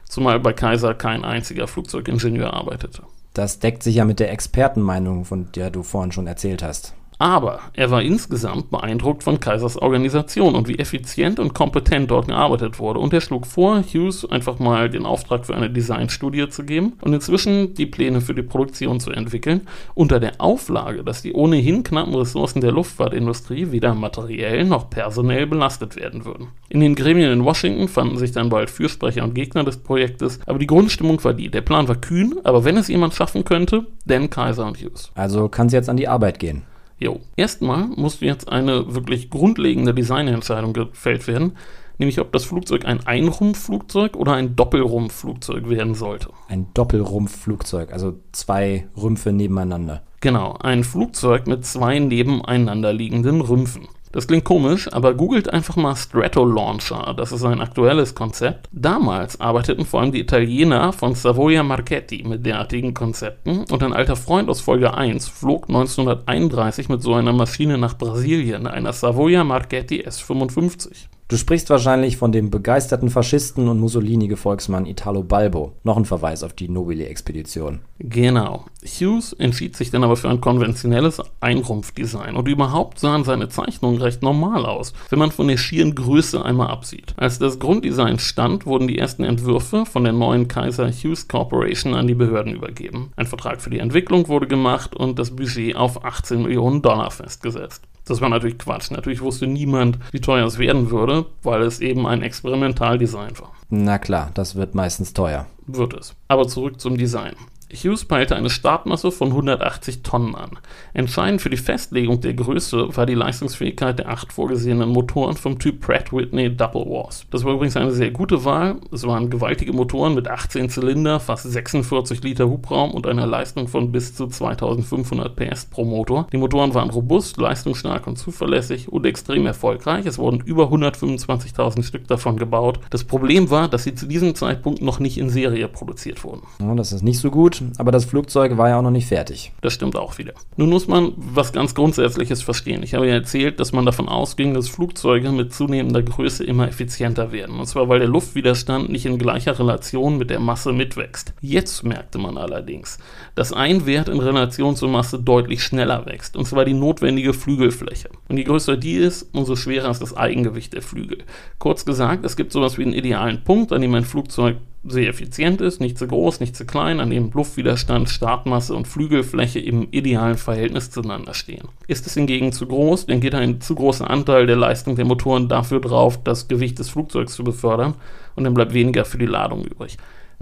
[0.08, 3.02] zumal bei Kaiser kein einziger Flugzeugingenieur arbeitete.
[3.34, 6.94] Das deckt sich ja mit der Expertenmeinung, von der du vorhin schon erzählt hast.
[7.18, 12.78] Aber er war insgesamt beeindruckt von Kaisers Organisation und wie effizient und kompetent dort gearbeitet
[12.78, 13.00] wurde.
[13.00, 17.14] Und er schlug vor, Hughes einfach mal den Auftrag für eine Designstudie zu geben und
[17.14, 19.62] inzwischen die Pläne für die Produktion zu entwickeln,
[19.94, 25.96] unter der Auflage, dass die ohnehin knappen Ressourcen der Luftfahrtindustrie weder materiell noch personell belastet
[25.96, 26.48] werden würden.
[26.68, 30.58] In den Gremien in Washington fanden sich dann bald Fürsprecher und Gegner des Projektes, aber
[30.58, 34.28] die Grundstimmung war die, der Plan war kühn, aber wenn es jemand schaffen könnte, dann
[34.28, 35.10] Kaiser und Hughes.
[35.14, 36.62] Also kann es jetzt an die Arbeit gehen.
[36.98, 41.56] Jo, erstmal musste jetzt eine wirklich grundlegende Designentscheidung gefällt werden,
[41.98, 46.30] nämlich ob das Flugzeug ein Einrumpfflugzeug oder ein Doppelrumpfflugzeug werden sollte.
[46.48, 50.04] Ein Doppelrumpfflugzeug, also zwei Rümpfe nebeneinander.
[50.20, 53.88] Genau, ein Flugzeug mit zwei nebeneinander liegenden Rümpfen.
[54.16, 57.12] Das klingt komisch, aber googelt einfach mal Stratolauncher.
[57.18, 58.66] Das ist ein aktuelles Konzept.
[58.72, 64.16] Damals arbeiteten vor allem die Italiener von Savoia Marchetti mit derartigen Konzepten und ein alter
[64.16, 70.00] Freund aus Folge 1 flog 1931 mit so einer Maschine nach Brasilien, einer Savoia Marchetti
[70.00, 71.08] S55.
[71.28, 75.72] Du sprichst wahrscheinlich von dem begeisterten Faschisten und Mussolini-Gefolgsmann Italo Balbo.
[75.82, 77.80] Noch ein Verweis auf die Nobile-Expedition.
[77.98, 78.66] Genau.
[78.84, 84.22] Hughes entschied sich dann aber für ein konventionelles Einrumpfdesign und überhaupt sahen seine Zeichnungen recht
[84.22, 87.12] normal aus, wenn man von der schieren Größe einmal absieht.
[87.16, 92.06] Als das Grunddesign stand, wurden die ersten Entwürfe von der neuen Kaiser Hughes Corporation an
[92.06, 93.10] die Behörden übergeben.
[93.16, 97.82] Ein Vertrag für die Entwicklung wurde gemacht und das Budget auf 18 Millionen Dollar festgesetzt.
[98.06, 98.90] Das war natürlich Quatsch.
[98.90, 103.52] Natürlich wusste niemand, wie teuer es werden würde, weil es eben ein Experimentaldesign war.
[103.68, 105.46] Na klar, das wird meistens teuer.
[105.66, 106.14] Wird es.
[106.28, 107.34] Aber zurück zum Design.
[107.72, 110.50] Hughes peilte eine Startmasse von 180 Tonnen an.
[110.94, 115.80] Entscheidend für die Festlegung der Größe war die Leistungsfähigkeit der acht vorgesehenen Motoren vom Typ
[115.80, 117.28] Pratt Whitney Double Wasp.
[117.32, 118.76] Das war übrigens eine sehr gute Wahl.
[118.92, 123.90] Es waren gewaltige Motoren mit 18 Zylinder, fast 46 Liter Hubraum und einer Leistung von
[123.90, 126.28] bis zu 2500 PS pro Motor.
[126.32, 130.06] Die Motoren waren robust, leistungsstark und zuverlässig und extrem erfolgreich.
[130.06, 132.78] Es wurden über 125.000 Stück davon gebaut.
[132.90, 136.42] Das Problem war, dass sie zu diesem Zeitpunkt noch nicht in Serie produziert wurden.
[136.60, 139.52] Ja, das ist nicht so gut aber das Flugzeug war ja auch noch nicht fertig.
[139.60, 140.32] Das stimmt auch wieder.
[140.56, 142.82] Nun muss man was ganz Grundsätzliches verstehen.
[142.82, 147.32] Ich habe ja erzählt, dass man davon ausging, dass Flugzeuge mit zunehmender Größe immer effizienter
[147.32, 147.58] werden.
[147.58, 151.34] Und zwar, weil der Luftwiderstand nicht in gleicher Relation mit der Masse mitwächst.
[151.40, 152.98] Jetzt merkte man allerdings,
[153.34, 156.36] dass ein Wert in Relation zur Masse deutlich schneller wächst.
[156.36, 158.10] Und zwar die notwendige Flügelfläche.
[158.28, 161.18] Und je größer die ist, umso schwerer ist das Eigengewicht der Flügel.
[161.58, 164.56] Kurz gesagt, es gibt sowas wie einen idealen Punkt, an dem ein Flugzeug
[164.88, 169.58] sehr effizient ist, nicht zu groß, nicht zu klein, an dem Luftwiderstand, Startmasse und Flügelfläche
[169.58, 171.68] im idealen Verhältnis zueinander stehen.
[171.86, 175.48] Ist es hingegen zu groß, dann geht ein zu großer Anteil der Leistung der Motoren
[175.48, 177.94] dafür drauf, das Gewicht des Flugzeugs zu befördern
[178.34, 179.96] und dann bleibt weniger für die Ladung übrig.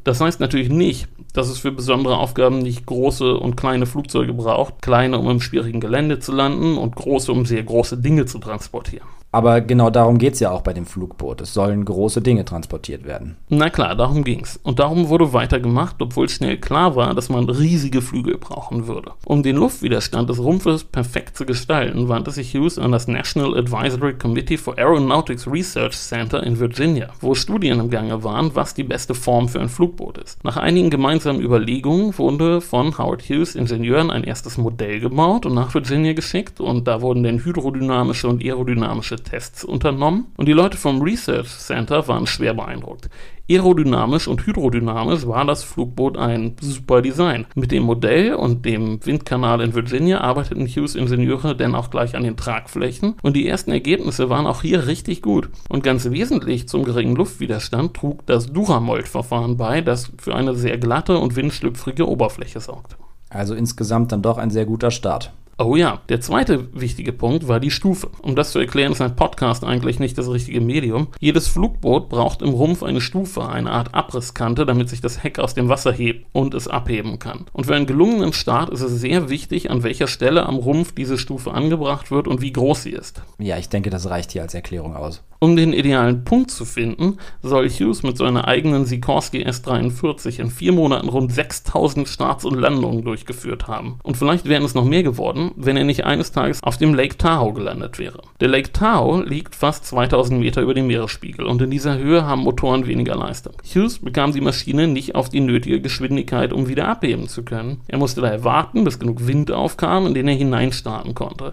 [0.05, 4.83] Das heißt natürlich nicht, dass es für besondere Aufgaben nicht große und kleine Flugzeuge braucht,
[4.83, 9.09] kleine um im schwierigen Gelände zu landen und große um sehr große Dinge zu transportieren.
[9.35, 11.41] Aber genau darum geht es ja auch bei dem Flugboot.
[11.41, 13.37] Es sollen große Dinge transportiert werden.
[13.49, 14.61] Na klar, darum ging's.
[14.63, 19.11] Und darum wurde weitergemacht, obwohl schnell klar war, dass man riesige Flügel brauchen würde.
[19.25, 24.15] Um den Luftwiderstand des Rumpfes perfekt zu gestalten, wandte sich Hughes an das National Advisory
[24.15, 29.17] Committee for Aeronautics Research Center in Virginia, wo Studien im Gange waren, was die beste
[29.17, 30.45] Form für ein Flugboot ist.
[30.45, 35.75] Nach einigen gemeinsamen Überlegungen wurde von Howard Hughes Ingenieuren ein erstes Modell gebaut und nach
[35.75, 41.03] Virginia geschickt und da wurden dann hydrodynamische und aerodynamische Tests unternommen und die Leute vom
[41.03, 43.11] Research Center waren schwer beeindruckt.
[43.51, 47.47] Aerodynamisch und hydrodynamisch war das Flugboot ein super Design.
[47.55, 52.23] Mit dem Modell und dem Windkanal in Virginia arbeiteten Hughes Ingenieure dann auch gleich an
[52.23, 55.51] den Tragflächen und die ersten Ergebnisse waren auch hier richtig gut.
[55.69, 61.19] Und ganz wesentlich zum geringen Luftwiderstand trug das Duramold-Verfahren bei, das für eine sehr glatte
[61.19, 62.97] und windschlüpfrige Oberfläche sorgte.
[63.29, 65.33] Also insgesamt dann doch ein sehr guter Start.
[65.57, 68.11] Oh ja, der zweite wichtige Punkt war die Stufe.
[68.23, 71.09] Um das zu erklären, ist ein Podcast eigentlich nicht das richtige Medium.
[71.21, 75.55] Jedes Flugboot braucht im Rumpf eine Stufe, eine Art Abrisskante, damit sich das Heck aus
[75.55, 77.47] dem Wasser hebt und es abheben kann.
[77.53, 81.19] Und für einen gelungenen Start ist es sehr wichtig, an welcher Stelle am Rumpf diese
[81.19, 83.23] Stufe angebracht wird und wie groß sie ist.
[83.39, 85.23] Ja, ich denke, das reicht hier als Erklärung aus.
[85.45, 90.73] Um den idealen Punkt zu finden, soll Hughes mit seiner eigenen Sikorsky S-43 in vier
[90.73, 93.99] Monaten rund 6000 Starts und Landungen durchgeführt haben.
[94.03, 97.19] Und vielleicht wären es noch mehr geworden, wenn er nicht eines Tages auf dem Lake
[97.19, 98.23] Tahoe gelandet wäre.
[98.41, 102.41] Der Lake Tahoe liegt fast 2000 Meter über dem Meeresspiegel und in dieser Höhe haben
[102.41, 103.53] Motoren weniger Leistung.
[103.65, 107.83] Hughes bekam die Maschine nicht auf die nötige Geschwindigkeit, um wieder abheben zu können.
[107.87, 111.53] Er musste daher warten, bis genug Wind aufkam, in den er hineinstarten konnte.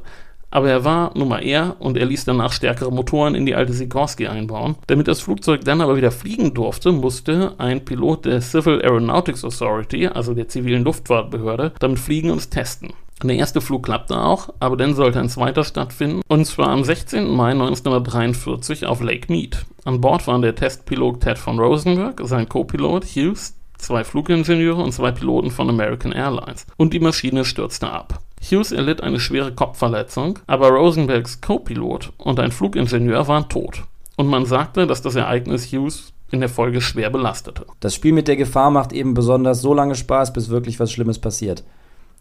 [0.51, 4.27] Aber er war Nummer er und er ließ danach stärkere Motoren in die alte Sikorsky
[4.27, 4.75] einbauen.
[4.87, 10.07] Damit das Flugzeug dann aber wieder fliegen durfte, musste ein Pilot der Civil Aeronautics Authority,
[10.07, 12.93] also der zivilen Luftfahrtbehörde, damit fliegen und es testen.
[13.23, 17.29] Der erste Flug klappte auch, aber dann sollte ein zweiter stattfinden, und zwar am 16.
[17.29, 19.65] Mai 1943 auf Lake Mead.
[19.85, 25.11] An Bord waren der Testpilot Ted von Rosenberg, sein Co-Pilot Hughes, zwei Flugingenieure und zwei
[25.11, 26.65] Piloten von American Airlines.
[26.77, 28.19] Und die Maschine stürzte ab.
[28.41, 33.83] Hughes erlitt eine schwere Kopfverletzung, aber Rosenbergs Co-Pilot und ein Flugingenieur waren tot.
[34.17, 37.65] Und man sagte, dass das Ereignis Hughes in der Folge schwer belastete.
[37.79, 41.19] Das Spiel mit der Gefahr macht eben besonders so lange Spaß, bis wirklich was Schlimmes
[41.19, 41.63] passiert.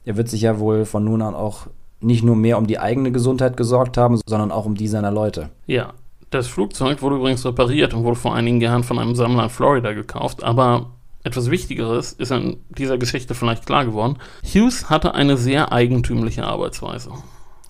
[0.05, 1.67] Er wird sich ja wohl von nun an auch
[2.01, 5.51] nicht nur mehr um die eigene Gesundheit gesorgt haben, sondern auch um die seiner Leute.
[5.67, 5.93] Ja,
[6.31, 9.93] das Flugzeug wurde übrigens repariert und wurde vor einigen Jahren von einem Sammler in Florida
[9.93, 10.91] gekauft, aber
[11.23, 14.17] etwas Wichtigeres ist an dieser Geschichte vielleicht klar geworden.
[14.43, 17.11] Hughes hatte eine sehr eigentümliche Arbeitsweise.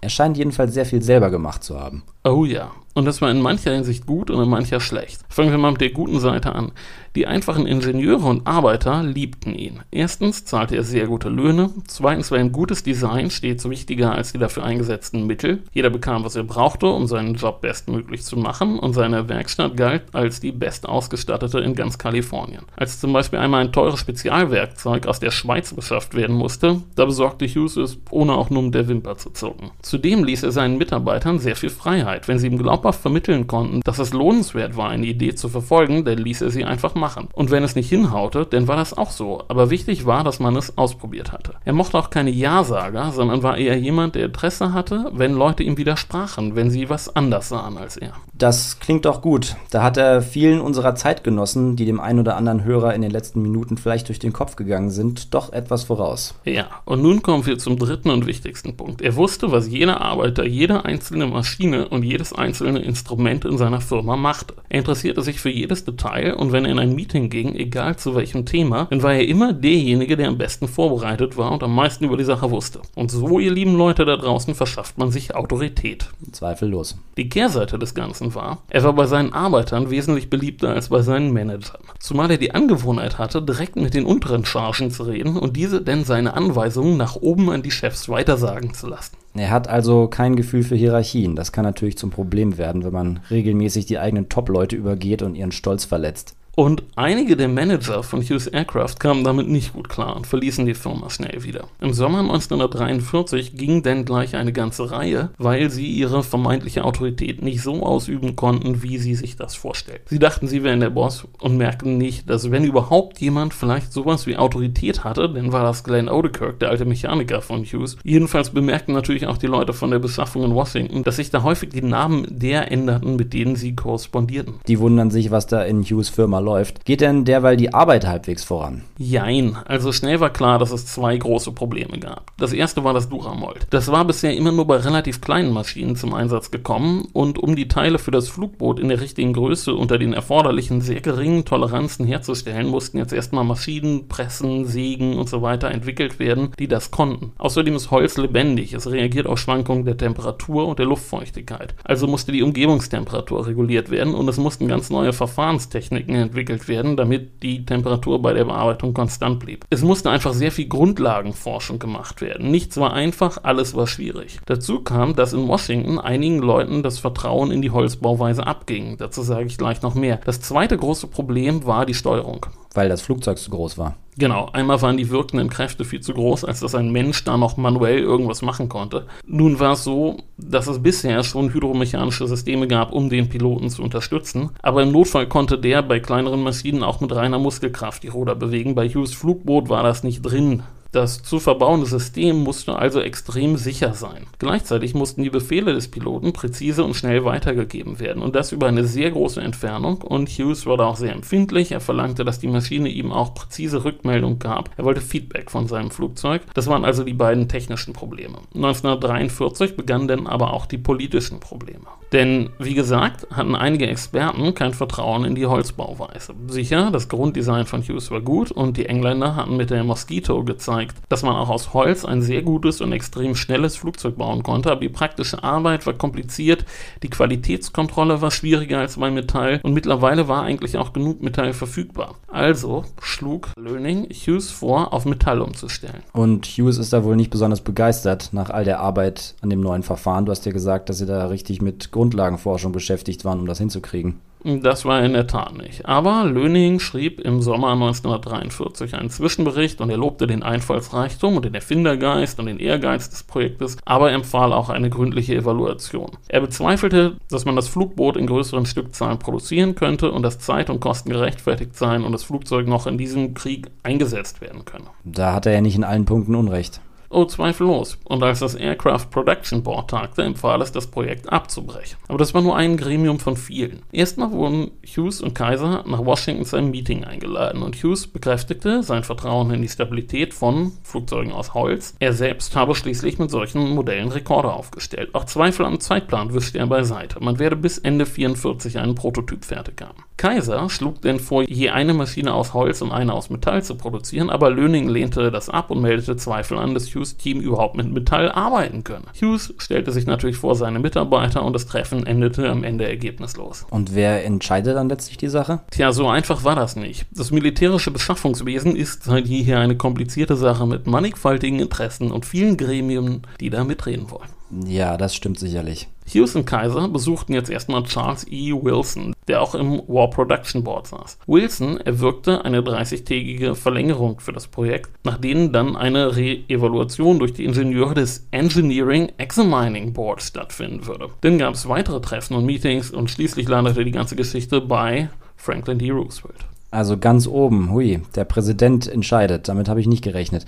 [0.03, 2.05] Er scheint jedenfalls sehr viel selber gemacht zu haben.
[2.25, 2.71] Oh ja.
[2.95, 5.21] Und das war in mancher Hinsicht gut und in mancher schlecht.
[5.29, 6.73] Fangen wir mal mit der guten Seite an.
[7.17, 9.81] Die einfachen Ingenieure und Arbeiter liebten ihn.
[9.91, 11.71] Erstens zahlte er sehr gute Löhne.
[11.89, 15.65] Zweitens war ihm gutes Design stets wichtiger als die dafür eingesetzten Mittel.
[15.73, 18.79] Jeder bekam, was er brauchte, um seinen Job bestmöglich zu machen.
[18.79, 22.63] Und seine Werkstatt galt als die bestausgestattete in ganz Kalifornien.
[22.77, 27.47] Als zum Beispiel einmal ein teures Spezialwerkzeug aus der Schweiz beschafft werden musste, da besorgte
[27.47, 29.73] Hughes es, ohne auch nur um der Wimper zu zucken.
[29.83, 32.29] Zudem ließ er seinen Mitarbeitern sehr viel Freiheit.
[32.29, 36.19] Wenn sie ihm glaubhaft vermitteln konnten, dass es lohnenswert war, eine Idee zu verfolgen, dann
[36.19, 37.29] ließ er sie einfach machen.
[37.33, 39.43] Und wenn es nicht hinhaute, dann war das auch so.
[39.49, 41.55] Aber wichtig war, dass man es ausprobiert hatte.
[41.65, 45.77] Er mochte auch keine Ja-Sager, sondern war eher jemand, der Interesse hatte, wenn Leute ihm
[45.77, 48.13] widersprachen, wenn sie was anders sahen als er.
[48.35, 49.57] Das klingt doch gut.
[49.71, 53.43] Da hat er vielen unserer Zeitgenossen, die dem einen oder anderen Hörer in den letzten
[53.43, 56.35] Minuten vielleicht durch den Kopf gegangen sind, doch etwas voraus.
[56.45, 59.03] Ja, und nun kommen wir zum dritten und wichtigsten Punkt.
[59.03, 64.17] Er wusste, was jeder Arbeiter, jede einzelne Maschine und jedes einzelne Instrument in seiner Firma
[64.17, 64.55] machte.
[64.69, 68.15] Er interessierte sich für jedes Detail und wenn er in ein Meeting ging, egal zu
[68.15, 72.05] welchem Thema, dann war er immer derjenige, der am besten vorbereitet war und am meisten
[72.05, 72.81] über die Sache wusste.
[72.95, 76.11] Und so, ihr lieben Leute da draußen, verschafft man sich Autorität.
[76.33, 76.99] Zweifellos.
[77.17, 81.33] Die Kehrseite des Ganzen war, er war bei seinen Arbeitern wesentlich beliebter als bei seinen
[81.33, 81.81] Managern.
[81.99, 86.05] Zumal er die Angewohnheit hatte, direkt mit den unteren Chargen zu reden und diese denn
[86.05, 89.17] seine Anweisungen nach oben an die Chefs weitersagen zu lassen.
[89.35, 91.37] Er hat also kein Gefühl für Hierarchien.
[91.37, 95.53] Das kann natürlich zum Problem werden, wenn man regelmäßig die eigenen Top-Leute übergeht und ihren
[95.53, 96.35] Stolz verletzt.
[96.57, 100.75] Und einige der Manager von Hughes Aircraft kamen damit nicht gut klar und verließen die
[100.75, 101.69] Firma schnell wieder.
[101.81, 107.63] Im Sommer 1943 ging denn gleich eine ganze Reihe, weil sie ihre vermeintliche Autorität nicht
[107.63, 110.07] so ausüben konnten, wie sie sich das vorstellten.
[110.09, 114.27] Sie dachten, sie wären der Boss und merkten nicht, dass wenn überhaupt jemand vielleicht sowas
[114.27, 117.97] wie Autorität hatte, dann war das Glenn Odekirk, der alte Mechaniker von Hughes.
[118.03, 121.71] Jedenfalls bemerkten natürlich auch die Leute von der Beschaffung in Washington, dass sich da häufig
[121.71, 124.55] die Namen der änderten, mit denen sie korrespondierten.
[124.67, 126.85] Die wundern sich, was da in Hughes Firma läuft.
[126.85, 128.83] Geht denn derweil die Arbeit halbwegs voran?
[128.99, 129.57] Jein.
[129.65, 132.33] Also schnell war klar, dass es zwei große Probleme gab.
[132.39, 133.67] Das erste war das Duramold.
[133.71, 137.69] Das war bisher immer nur bei relativ kleinen Maschinen zum Einsatz gekommen und um die
[137.69, 142.69] Teile für das Flugboot in der richtigen Größe unter den erforderlichen sehr geringen Toleranzen herzustellen,
[142.69, 147.33] mussten jetzt erstmal Maschinen, Pressen, Sägen und so weiter entwickelt werden, die das konnten.
[147.39, 148.73] Außerdem ist Holz lebendig.
[148.73, 151.75] Es reagiert auf Schwankungen der Temperatur und der Luftfeuchtigkeit.
[151.85, 157.43] Also musste die Umgebungstemperatur reguliert werden und es mussten ganz neue Verfahrenstechniken entwickelt werden, damit
[157.43, 159.65] die Temperatur bei der Bearbeitung konstant blieb.
[159.69, 162.51] Es musste einfach sehr viel Grundlagenforschung gemacht werden.
[162.51, 164.39] Nichts war einfach, alles war schwierig.
[164.47, 168.97] Dazu kam, dass in Washington einigen Leuten das Vertrauen in die Holzbauweise abging.
[168.97, 170.21] Dazu sage ich gleich noch mehr.
[170.25, 172.47] Das zweite große Problem war die Steuerung.
[172.73, 173.97] Weil das Flugzeug zu groß war.
[174.21, 177.57] Genau, einmal waren die wirkenden Kräfte viel zu groß, als dass ein Mensch da noch
[177.57, 179.07] manuell irgendwas machen konnte.
[179.27, 183.83] Nun war es so, dass es bisher schon hydromechanische Systeme gab, um den Piloten zu
[183.83, 188.35] unterstützen, aber im Notfall konnte der bei kleineren Maschinen auch mit reiner Muskelkraft die Ruder
[188.35, 188.75] bewegen.
[188.75, 190.65] Bei Hughes Flugboot war das nicht drin.
[190.93, 194.27] Das zu verbauende System musste also extrem sicher sein.
[194.41, 198.85] Gleichzeitig mussten die Befehle des Piloten präzise und schnell weitergegeben werden und das über eine
[198.85, 201.71] sehr große Entfernung und Hughes war da auch sehr empfindlich.
[201.71, 204.71] Er verlangte, dass die Maschine ihm auch präzise Rückmeldung gab.
[204.77, 206.43] Er wollte Feedback von seinem Flugzeug.
[206.55, 208.39] Das waren also die beiden technischen Probleme.
[208.55, 211.87] 1943 begannen dann aber auch die politischen Probleme.
[212.13, 216.35] Denn, wie gesagt, hatten einige Experten kein Vertrauen in die Holzbauweise.
[216.49, 220.80] Sicher, das Grunddesign von Hughes war gut und die Engländer hatten mit der Mosquito gezeigt,
[221.09, 224.81] dass man auch aus Holz ein sehr gutes und extrem schnelles Flugzeug bauen konnte, aber
[224.81, 226.65] die praktische Arbeit war kompliziert,
[227.03, 232.17] die Qualitätskontrolle war schwieriger als bei Metall und mittlerweile war eigentlich auch genug Metall verfügbar.
[232.29, 236.03] Also schlug Löning Hughes vor, auf Metall umzustellen.
[236.13, 239.83] Und Hughes ist da wohl nicht besonders begeistert nach all der Arbeit an dem neuen
[239.83, 240.27] Verfahren.
[240.27, 244.21] Du hast ja gesagt, dass sie da richtig mit Grundlagenforschung beschäftigt waren, um das hinzukriegen.
[244.45, 245.87] Das war in der Tat nicht.
[245.87, 251.55] Aber Löning schrieb im Sommer 1943 einen Zwischenbericht und er lobte den Einfallsreichtum und den
[251.55, 256.11] Erfindergeist und den Ehrgeiz des Projektes, aber empfahl auch eine gründliche Evaluation.
[256.29, 260.81] Er bezweifelte, dass man das Flugboot in größeren Stückzahlen produzieren könnte und dass Zeit und
[260.81, 264.87] Kosten gerechtfertigt seien und das Flugzeug noch in diesem Krieg eingesetzt werden könne.
[265.05, 266.81] Da hat er ja nicht in allen Punkten Unrecht.
[267.13, 267.99] Oh, zweifellos.
[268.05, 271.99] Und als das Aircraft Production Board tagte, empfahl es, das Projekt abzubrechen.
[272.07, 273.83] Aber das war nur ein Gremium von vielen.
[273.91, 279.03] Erstmal wurden Hughes und Kaiser nach Washington zu einem Meeting eingeladen und Hughes bekräftigte sein
[279.03, 281.97] Vertrauen in die Stabilität von Flugzeugen aus Holz.
[281.99, 285.13] Er selbst habe schließlich mit solchen Modellen Rekorde aufgestellt.
[285.13, 287.19] Auch Zweifel am Zeitplan wischte er beiseite.
[287.19, 290.05] Man werde bis Ende 44 einen Prototyp fertig haben.
[290.21, 294.29] Kaiser schlug denn vor, je eine Maschine aus Holz und eine aus Metall zu produzieren,
[294.29, 298.31] aber Löning lehnte das ab und meldete Zweifel an, dass Hughes Team überhaupt mit Metall
[298.31, 299.07] arbeiten könne.
[299.19, 303.65] Hughes stellte sich natürlich vor seine Mitarbeiter und das Treffen endete am Ende ergebnislos.
[303.71, 305.61] Und wer entscheidet dann letztlich die Sache?
[305.71, 307.07] Tja, so einfach war das nicht.
[307.13, 313.23] Das militärische Beschaffungswesen ist seit jeher eine komplizierte Sache mit mannigfaltigen Interessen und vielen Gremien,
[313.41, 314.29] die da mitreden wollen.
[314.67, 315.89] Ja, das stimmt sicherlich.
[316.13, 318.53] Hughes und Kaiser besuchten jetzt erstmal Charles E.
[318.53, 321.19] Wilson, der auch im War Production Board saß.
[321.27, 327.45] Wilson erwirkte eine 30-tägige Verlängerung für das Projekt, nach denen dann eine Re-Evaluation durch die
[327.45, 331.11] Ingenieure des Engineering Examining Board stattfinden würde.
[331.21, 335.79] Dann gab es weitere Treffen und Meetings und schließlich landete die ganze Geschichte bei Franklin
[335.79, 335.91] D.
[335.91, 336.45] Roosevelt.
[336.73, 340.45] Also ganz oben, hui, der Präsident entscheidet, damit habe ich nicht gerechnet.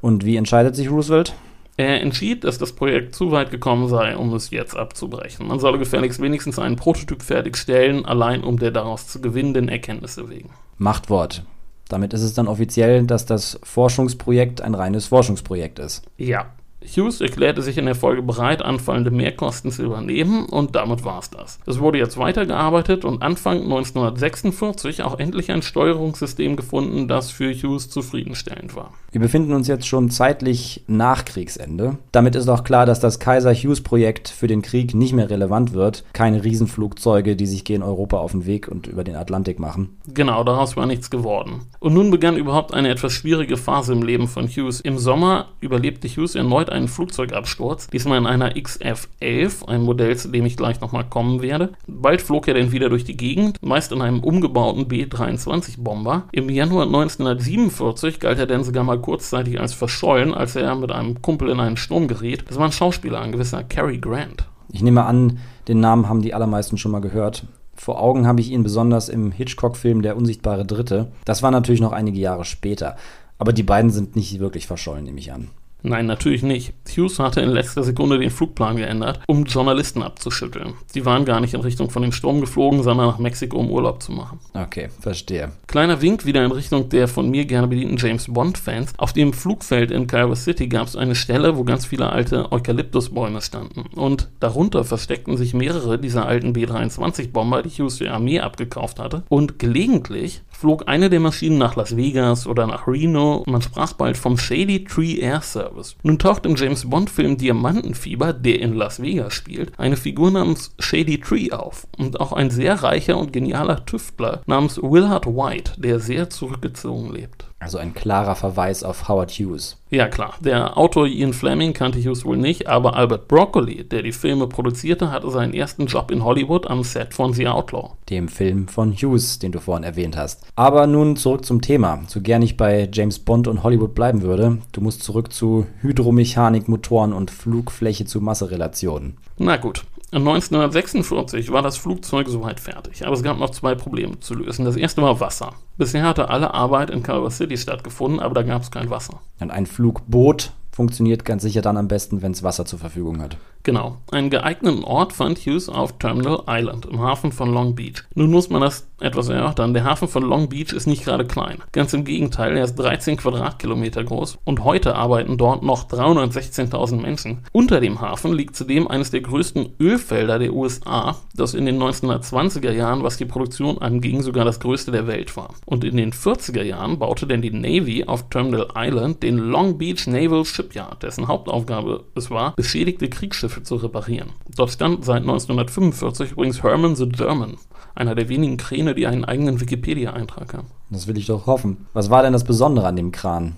[0.00, 1.34] Und wie entscheidet sich Roosevelt?
[1.76, 5.46] Er entschied, dass das Projekt zu weit gekommen sei, um es jetzt abzubrechen.
[5.46, 10.50] Man solle gefälligst wenigstens einen Prototyp fertigstellen, allein um der daraus zu gewinnenden Erkenntnisse wegen.
[10.76, 11.44] Machtwort.
[11.88, 16.02] Damit ist es dann offiziell, dass das Forschungsprojekt ein reines Forschungsprojekt ist.
[16.16, 16.46] Ja,
[16.86, 21.30] Hughes erklärte sich in der Folge bereit, anfallende Mehrkosten zu übernehmen und damit war es
[21.30, 21.58] das.
[21.66, 27.90] Es wurde jetzt weitergearbeitet und Anfang 1946 auch endlich ein Steuerungssystem gefunden, das für Hughes
[27.90, 28.92] zufriedenstellend war.
[29.12, 31.98] Wir befinden uns jetzt schon zeitlich nach Kriegsende.
[32.12, 36.04] Damit ist auch klar, dass das Kaiser-Hughes-Projekt für den Krieg nicht mehr relevant wird.
[36.14, 39.98] Keine Riesenflugzeuge, die sich gegen Europa auf den Weg und über den Atlantik machen.
[40.06, 41.66] Genau, daraus war nichts geworden.
[41.78, 44.80] Und nun begann überhaupt eine etwas schwierige Phase im Leben von Hughes.
[44.80, 50.46] Im Sommer überlebte Hughes erneut einen Flugzeugabsturz, diesmal in einer XF-11, ein Modell, zu dem
[50.46, 51.70] ich gleich nochmal kommen werde.
[51.86, 56.24] Bald flog er dann wieder durch die Gegend, meist in einem umgebauten B-23-Bomber.
[56.32, 61.22] Im Januar 1947 galt er dann sogar mal kurzzeitig als verschollen, als er mit einem
[61.22, 62.44] Kumpel in einen Sturm geriet.
[62.48, 64.44] Das war ein Schauspieler, ein gewisser Cary Grant.
[64.72, 67.44] Ich nehme an, den Namen haben die allermeisten schon mal gehört.
[67.74, 71.10] Vor Augen habe ich ihn besonders im Hitchcock-Film Der unsichtbare Dritte.
[71.24, 72.96] Das war natürlich noch einige Jahre später.
[73.38, 75.50] Aber die beiden sind nicht wirklich verschollen, nehme ich an.
[75.82, 76.74] Nein, natürlich nicht.
[76.96, 80.74] Hughes hatte in letzter Sekunde den Flugplan geändert, um Journalisten abzuschütteln.
[80.94, 84.02] Die waren gar nicht in Richtung von dem Sturm geflogen, sondern nach Mexiko, um Urlaub
[84.02, 84.38] zu machen.
[84.54, 85.52] Okay, verstehe.
[85.66, 88.92] Kleiner Wink wieder in Richtung der von mir gerne bedienten James Bond-Fans.
[88.98, 93.40] Auf dem Flugfeld in Culver City gab es eine Stelle, wo ganz viele alte Eukalyptusbäume
[93.40, 93.86] standen.
[93.94, 99.24] Und darunter versteckten sich mehrere dieser alten B-23-Bomber, die Hughes der Armee abgekauft hatte.
[99.28, 103.42] Und gelegentlich flog eine der Maschinen nach Las Vegas oder nach Reno.
[103.48, 105.96] Man sprach bald vom Shady Tree Air Service.
[106.04, 111.18] Nun taucht im James Bond-Film Diamantenfieber, der in Las Vegas spielt, eine Figur namens Shady
[111.18, 111.88] Tree auf.
[111.98, 117.51] Und auch ein sehr reicher und genialer Tüftler namens Willard White, der sehr zurückgezogen lebt.
[117.62, 119.76] Also ein klarer Verweis auf Howard Hughes.
[119.90, 124.12] Ja klar, der Autor Ian Fleming kannte Hughes wohl nicht, aber Albert Broccoli, der die
[124.12, 127.90] Filme produzierte, hatte seinen ersten Job in Hollywood am Set von The Outlaw.
[128.08, 130.46] Dem Film von Hughes, den du vorhin erwähnt hast.
[130.56, 132.00] Aber nun zurück zum Thema.
[132.08, 136.68] So gern ich bei James Bond und Hollywood bleiben würde, du musst zurück zu Hydromechanik,
[136.68, 139.18] Motoren und Flugfläche zu Masserelationen.
[139.38, 139.84] Na gut,
[140.18, 144.66] 1946 war das Flugzeug soweit fertig, aber es gab noch zwei Probleme zu lösen.
[144.66, 145.54] Das erste war Wasser.
[145.78, 149.20] Bisher hatte alle Arbeit in Culver City stattgefunden, aber da gab es kein Wasser.
[149.40, 153.36] Und ein Flugboot funktioniert ganz sicher dann am besten, wenn es Wasser zur Verfügung hat.
[153.64, 153.98] Genau.
[154.10, 158.02] Einen geeigneten Ort fand Hughes auf Terminal Island im Hafen von Long Beach.
[158.14, 159.74] Nun muss man das etwas erörtern.
[159.74, 161.58] Der Hafen von Long Beach ist nicht gerade klein.
[161.72, 167.38] Ganz im Gegenteil, er ist 13 Quadratkilometer groß und heute arbeiten dort noch 316.000 Menschen.
[167.52, 172.72] Unter dem Hafen liegt zudem eines der größten Ölfelder der USA, das in den 1920er
[172.72, 175.54] Jahren, was die Produktion anging, sogar das größte der Welt war.
[175.66, 180.06] Und in den 40er Jahren baute denn die Navy auf Terminal Island den Long Beach
[180.06, 184.30] Naval Shipyard, dessen Hauptaufgabe es war, beschädigte Kriegsschiffe Schiffe zu reparieren.
[184.56, 187.56] Dort stand seit 1945 übrigens Herman the German,
[187.94, 190.68] einer der wenigen Kräne, die einen eigenen Wikipedia-Eintrag haben.
[190.90, 191.86] Das will ich doch hoffen.
[191.92, 193.56] Was war denn das Besondere an dem Kran?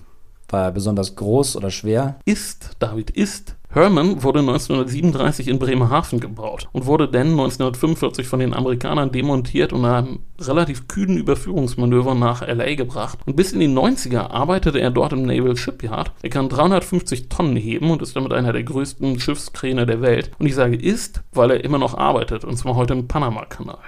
[0.49, 2.19] War er besonders groß oder schwer?
[2.25, 8.53] Ist, David, ist Herman wurde 1937 in Bremerhaven gebaut und wurde dann 1945 von den
[8.53, 13.19] Amerikanern demontiert und nach einem relativ kühnen Überführungsmanöver nach LA gebracht.
[13.25, 16.13] Und bis in die 90er arbeitete er dort im Naval Shipyard.
[16.21, 20.31] Er kann 350 Tonnen heben und ist damit einer der größten Schiffskräne der Welt.
[20.39, 23.79] Und ich sage ist, weil er immer noch arbeitet und zwar heute im Panama-Kanal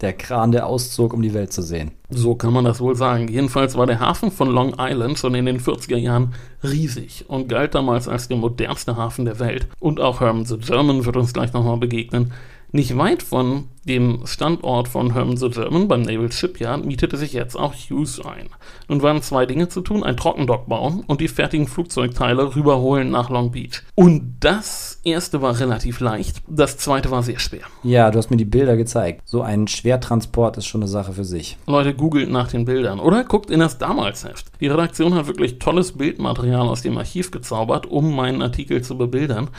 [0.00, 1.92] der Kran, der auszog, um die Welt zu sehen.
[2.08, 3.28] So kann man das wohl sagen.
[3.28, 7.74] Jedenfalls war der Hafen von Long Island schon in den 40er Jahren riesig und galt
[7.74, 9.66] damals als der modernste Hafen der Welt.
[9.78, 12.32] Und auch Herman the German wird uns gleich nochmal begegnen.
[12.72, 17.56] Nicht weit von dem Standort von Herman the German beim Naval Shipyard mietete sich jetzt
[17.56, 18.48] auch Hughes ein.
[18.88, 23.30] Nun waren zwei Dinge zu tun, ein Trockendock bauen und die fertigen Flugzeugteile rüberholen nach
[23.30, 23.82] Long Beach.
[23.96, 27.62] Und das erste war relativ leicht, das zweite war sehr schwer.
[27.82, 29.22] Ja, du hast mir die Bilder gezeigt.
[29.24, 31.56] So ein Schwertransport ist schon eine Sache für sich.
[31.66, 34.46] Leute, googelt nach den Bildern oder guckt in das Damalsheft.
[34.60, 39.50] Die Redaktion hat wirklich tolles Bildmaterial aus dem Archiv gezaubert, um meinen Artikel zu bebildern.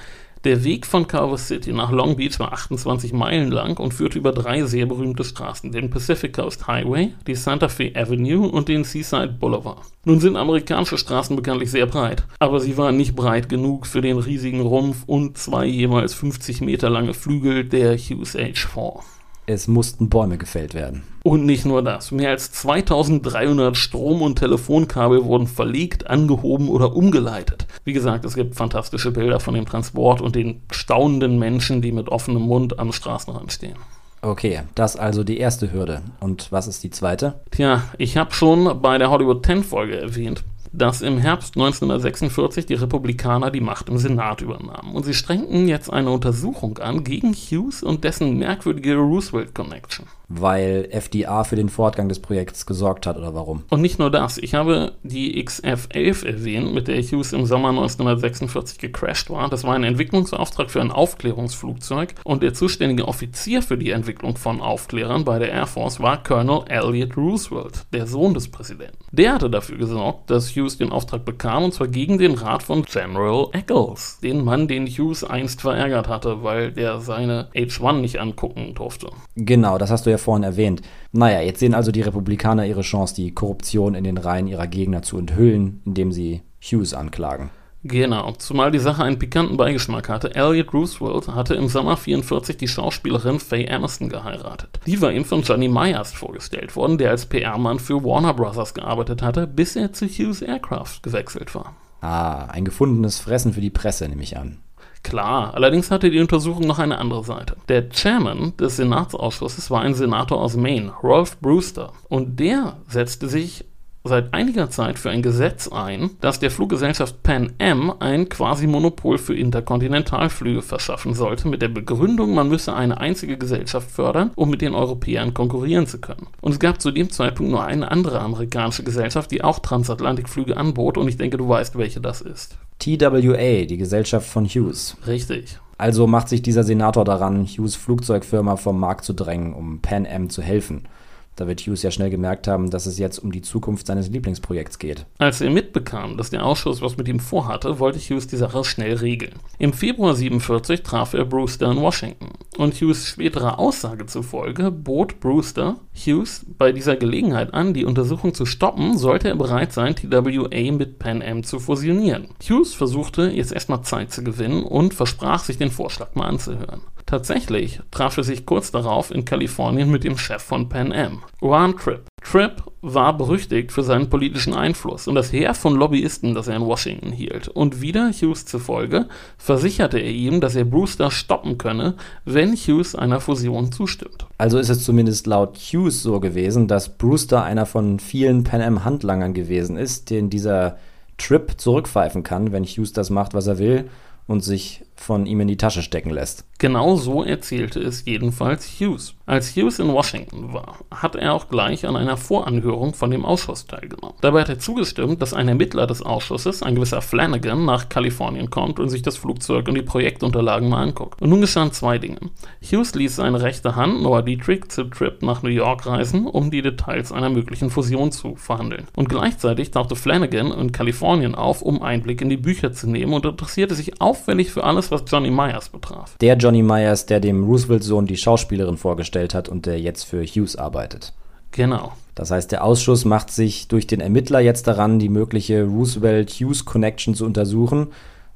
[0.43, 4.31] Der Weg von Culver City nach Long Beach war 28 Meilen lang und führte über
[4.31, 9.35] drei sehr berühmte Straßen, den Pacific Coast Highway, die Santa Fe Avenue und den Seaside
[9.39, 9.83] Boulevard.
[10.03, 14.17] Nun sind amerikanische Straßen bekanntlich sehr breit, aber sie waren nicht breit genug für den
[14.17, 19.03] riesigen Rumpf und zwei jeweils 50 Meter lange Flügel der Hughes H4.
[19.47, 21.03] Es mussten Bäume gefällt werden.
[21.23, 22.11] Und nicht nur das.
[22.11, 27.67] Mehr als 2300 Strom- und Telefonkabel wurden verlegt, angehoben oder umgeleitet.
[27.83, 32.09] Wie gesagt, es gibt fantastische Bilder von dem Transport und den staunenden Menschen, die mit
[32.09, 33.75] offenem Mund am Straßenrand stehen.
[34.23, 36.01] Okay, das also die erste Hürde.
[36.19, 37.41] Und was ist die zweite?
[37.49, 40.43] Tja, ich habe schon bei der Hollywood 10 Folge erwähnt,
[40.73, 44.95] dass im Herbst 1946 die Republikaner die Macht im Senat übernahmen.
[44.95, 50.05] Und sie strengten jetzt eine Untersuchung an gegen Hughes und dessen merkwürdige Roosevelt Connection.
[50.33, 53.63] Weil FDA für den Fortgang des Projekts gesorgt hat oder warum?
[53.69, 58.77] Und nicht nur das, ich habe die XF-11 erwähnt, mit der Hughes im Sommer 1946
[58.77, 59.49] gecrashed war.
[59.49, 64.61] Das war ein Entwicklungsauftrag für ein Aufklärungsflugzeug und der zuständige Offizier für die Entwicklung von
[64.61, 68.97] Aufklärern bei der Air Force war Colonel Elliot Roosevelt, der Sohn des Präsidenten.
[69.11, 72.83] Der hatte dafür gesorgt, dass Hughes den Auftrag bekam und zwar gegen den Rat von
[72.83, 78.73] General Eccles, den Mann, den Hughes einst verärgert hatte, weil der seine H1 nicht angucken
[78.73, 79.09] durfte.
[79.35, 80.81] Genau, das hast du ja vorhin erwähnt.
[81.11, 85.01] Naja, jetzt sehen also die Republikaner ihre Chance, die Korruption in den Reihen ihrer Gegner
[85.01, 87.49] zu enthüllen, indem sie Hughes anklagen.
[87.83, 90.35] Genau, zumal die Sache einen pikanten Beigeschmack hatte.
[90.35, 94.79] Elliot Roosevelt hatte im Sommer 44 die Schauspielerin Faye Aniston geheiratet.
[94.85, 98.75] Die war ihm von Johnny Myers vorgestellt worden, der als PR-Mann für Warner Bros.
[98.75, 101.75] gearbeitet hatte, bis er zu Hughes Aircraft gewechselt war.
[102.01, 104.59] Ah, ein gefundenes Fressen für die Presse, nehme ich an.
[105.03, 107.55] Klar, allerdings hatte die Untersuchung noch eine andere Seite.
[107.67, 113.65] Der Chairman des Senatsausschusses war ein Senator aus Maine, Rolf Brewster, und der setzte sich
[114.03, 119.35] seit einiger Zeit für ein Gesetz ein, das der Fluggesellschaft Pan Am ein Quasi-Monopol für
[119.35, 124.73] Interkontinentalflüge verschaffen sollte, mit der Begründung, man müsse eine einzige Gesellschaft fördern, um mit den
[124.73, 126.27] Europäern konkurrieren zu können.
[126.41, 130.97] Und es gab zu dem Zeitpunkt nur eine andere amerikanische Gesellschaft, die auch Transatlantikflüge anbot,
[130.97, 132.57] und ich denke, du weißt, welche das ist.
[132.79, 134.97] TWA, die Gesellschaft von Hughes.
[135.05, 135.59] Richtig.
[135.77, 140.29] Also macht sich dieser Senator daran, Hughes Flugzeugfirma vom Markt zu drängen, um Pan Am
[140.29, 140.87] zu helfen.
[141.35, 144.79] Da wird Hughes ja schnell gemerkt haben, dass es jetzt um die Zukunft seines Lieblingsprojekts
[144.79, 145.05] geht.
[145.17, 148.95] Als er mitbekam, dass der Ausschuss was mit ihm vorhatte, wollte Hughes die Sache schnell
[148.95, 149.33] regeln.
[149.57, 152.29] Im Februar 47 traf er Brewster in Washington.
[152.57, 158.45] Und Hughes späterer Aussage zufolge bot Brewster Hughes bei dieser Gelegenheit an, die Untersuchung zu
[158.45, 162.27] stoppen, sollte er bereit sein, TWA mit Pan Am zu fusionieren.
[162.47, 166.81] Hughes versuchte jetzt erstmal Zeit zu gewinnen und versprach sich den Vorschlag mal anzuhören.
[167.11, 171.75] Tatsächlich traf er sich kurz darauf in Kalifornien mit dem Chef von Pan Am, Ron
[171.75, 172.03] Tripp.
[172.23, 176.65] Tripp war berüchtigt für seinen politischen Einfluss und das Heer von Lobbyisten, das er in
[176.65, 177.49] Washington hielt.
[177.49, 183.19] Und wieder Hughes zufolge versicherte er ihm, dass er Brewster stoppen könne, wenn Hughes einer
[183.19, 184.25] Fusion zustimmt.
[184.37, 188.85] Also ist es zumindest laut Hughes so gewesen, dass Brewster einer von vielen Pan Am
[188.85, 190.77] Handlangern gewesen ist, den dieser
[191.17, 193.89] Tripp zurückpfeifen kann, wenn Hughes das macht, was er will
[194.27, 196.45] und sich von ihm in die Tasche stecken lässt.
[196.59, 199.15] Genau so erzählte es jedenfalls Hughes.
[199.25, 203.65] Als Hughes in Washington war, hat er auch gleich an einer Voranhörung von dem Ausschuss
[203.65, 204.15] teilgenommen.
[204.21, 208.79] Dabei hat er zugestimmt, dass ein Ermittler des Ausschusses, ein gewisser Flanagan, nach Kalifornien kommt
[208.79, 211.19] und sich das Flugzeug und die Projektunterlagen mal anguckt.
[211.21, 212.19] Und nun geschahen zwei Dinge.
[212.61, 216.61] Hughes ließ seine rechte Hand, Noah Dietrich, zu Trip nach New York reisen, um die
[216.61, 218.85] Details einer möglichen Fusion zu verhandeln.
[218.95, 223.25] Und gleichzeitig tauchte Flanagan in Kalifornien auf, um Einblick in die Bücher zu nehmen und
[223.25, 226.17] interessierte sich auffällig für alles, was Johnny Myers betraf.
[226.19, 230.55] Der Johnny Myers, der dem Roosevelt-Sohn die Schauspielerin vorgestellt hat und der jetzt für Hughes
[230.55, 231.13] arbeitet.
[231.51, 231.93] Genau.
[232.15, 237.25] Das heißt, der Ausschuss macht sich durch den Ermittler jetzt daran, die mögliche Roosevelt-Hughes-Connection zu
[237.25, 237.87] untersuchen.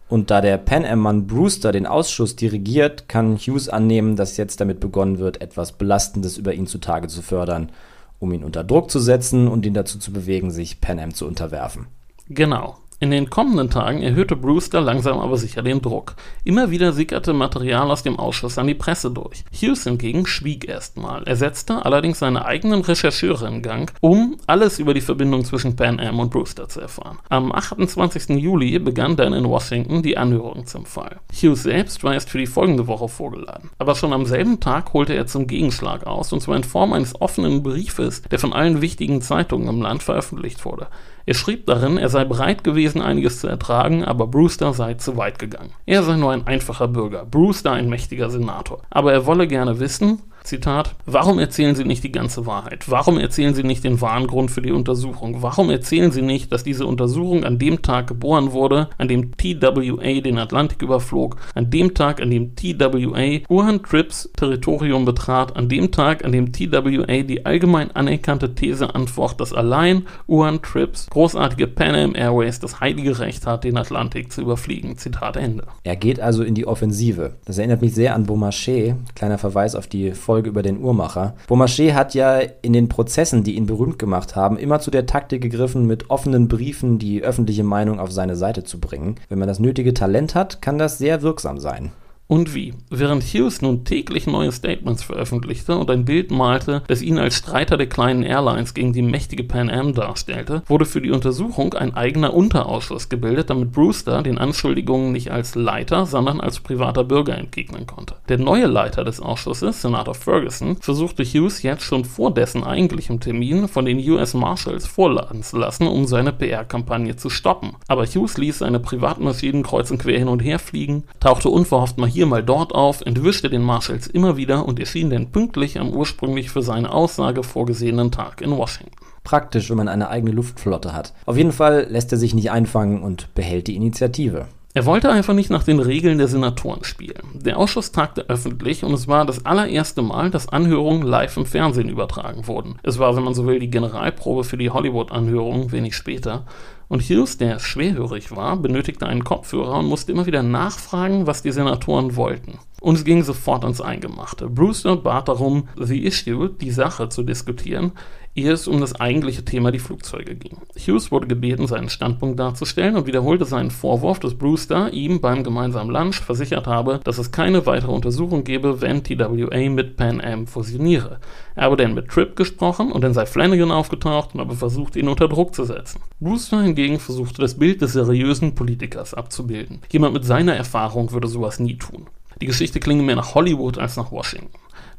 [0.07, 4.79] Und da der Pan Am-Mann Brewster den Ausschuss dirigiert, kann Hughes annehmen, dass jetzt damit
[4.79, 7.71] begonnen wird, etwas Belastendes über ihn zutage zu fördern,
[8.19, 11.25] um ihn unter Druck zu setzen und ihn dazu zu bewegen, sich Pan Am zu
[11.25, 11.87] unterwerfen.
[12.29, 12.77] Genau.
[13.01, 16.15] In den kommenden Tagen erhöhte Brewster langsam aber sicher den Druck.
[16.45, 19.43] Immer wieder sickerte Material aus dem Ausschuss an die Presse durch.
[19.51, 21.23] Hughes hingegen schwieg erstmal.
[21.23, 25.99] Er setzte allerdings seine eigenen Rechercheure in Gang, um alles über die Verbindung zwischen Pan
[25.99, 27.19] Am und Brewster zu erfahren.
[27.27, 28.29] Am 28.
[28.29, 31.17] Juli begann dann in Washington die Anhörung zum Fall.
[31.33, 33.71] Hughes selbst war erst für die folgende Woche vorgeladen.
[33.77, 37.19] Aber schon am selben Tag holte er zum Gegenschlag aus, und zwar in Form eines
[37.19, 40.87] offenen Briefes, der von allen wichtigen Zeitungen im Land veröffentlicht wurde.
[41.27, 45.39] Er schrieb darin, er sei bereit gewesen, einiges zu ertragen, aber Brewster sei zu weit
[45.39, 45.71] gegangen.
[45.87, 48.81] Er sei nur ein einfacher Bürger, Brewster ein mächtiger Senator.
[48.91, 52.89] Aber er wolle gerne wissen, Zitat, warum erzählen Sie nicht die ganze Wahrheit?
[52.89, 55.41] Warum erzählen Sie nicht den wahren Grund für die Untersuchung?
[55.41, 60.21] Warum erzählen Sie nicht, dass diese Untersuchung an dem Tag geboren wurde, an dem TWA
[60.21, 65.91] den Atlantik überflog, an dem Tag, an dem TWA Wuhan Trips Territorium betrat, an dem
[65.91, 71.95] Tag, an dem TWA die allgemein anerkannte These antwortet, dass allein Wuhan Trips, großartige Pan
[71.95, 74.97] Am Airways, das heilige Recht hat, den Atlantik zu überfliegen.
[74.97, 75.65] Zitat Ende.
[75.83, 77.33] Er geht also in die Offensive.
[77.45, 81.35] Das erinnert mich sehr an Beaumarchais, kleiner Verweis auf die Folge über den Uhrmacher.
[81.47, 85.41] Beaumarchais hat ja in den Prozessen, die ihn berühmt gemacht haben, immer zu der Taktik
[85.41, 89.15] gegriffen, mit offenen Briefen die öffentliche Meinung auf seine Seite zu bringen.
[89.29, 91.91] Wenn man das nötige Talent hat, kann das sehr wirksam sein.
[92.27, 92.73] Und wie?
[92.89, 97.77] Während Hughes nun täglich neue Statements veröffentlichte und ein Bild malte, das ihn als Streiter
[97.77, 102.33] der kleinen Airlines gegen die mächtige Pan Am darstellte, wurde für die Untersuchung ein eigener
[102.33, 108.15] Unterausschuss gebildet, damit Brewster den Anschuldigungen nicht als Leiter, sondern als privater Bürger entgegnen konnte.
[108.27, 113.67] Der neue Leiter des Ausschusses, Senator Ferguson, versuchte Hughes jetzt schon vor dessen eigentlichem Termin
[113.67, 117.73] von den US Marshals vorladen zu lassen, um seine PR-Kampagne zu stoppen.
[117.87, 122.14] Aber Hughes ließ seine Privatmaschinen kreuz und quer hin und her fliegen, tauchte unverhofft mal
[122.15, 126.49] hier mal dort auf, entwischte den Marshalls immer wieder und erschien dann pünktlich am ursprünglich
[126.49, 128.95] für seine Aussage vorgesehenen Tag in Washington.
[129.25, 131.13] Praktisch, wenn man eine eigene Luftflotte hat.
[131.25, 134.47] Auf jeden Fall lässt er sich nicht einfangen und behält die Initiative.
[134.73, 137.23] Er wollte einfach nicht nach den Regeln der Senatoren spielen.
[137.33, 141.87] Der Ausschuss tagte öffentlich und es war das allererste Mal, dass Anhörungen live im Fernsehen
[141.87, 142.75] übertragen wurden.
[142.83, 146.45] Es war, wenn man so will, die Generalprobe für die Hollywood-Anhörungen wenig später.
[146.87, 151.51] Und Hughes, der schwerhörig war, benötigte einen Kopfhörer und musste immer wieder nachfragen, was die
[151.51, 152.59] Senatoren wollten.
[152.81, 154.49] Und es ging sofort ans Eingemachte.
[154.49, 157.93] Brewster bat darum, The Issue, die Sache, zu diskutieren
[158.35, 160.57] ehe es um das eigentliche Thema die Flugzeuge ging.
[160.77, 165.89] Hughes wurde gebeten, seinen Standpunkt darzustellen und wiederholte seinen Vorwurf, dass Brewster ihm beim gemeinsamen
[165.89, 171.19] Lunch versichert habe, dass es keine weitere Untersuchung gebe, wenn TWA mit Pan Am fusioniere.
[171.55, 175.07] Er habe dann mit Tripp gesprochen und dann sei Flanagan aufgetaucht und habe versucht, ihn
[175.07, 176.01] unter Druck zu setzen.
[176.19, 179.79] Brewster hingegen versuchte das Bild des seriösen Politikers abzubilden.
[179.89, 182.07] Jemand mit seiner Erfahrung würde sowas nie tun.
[182.41, 184.49] Die Geschichte klinge mehr nach Hollywood als nach Washington.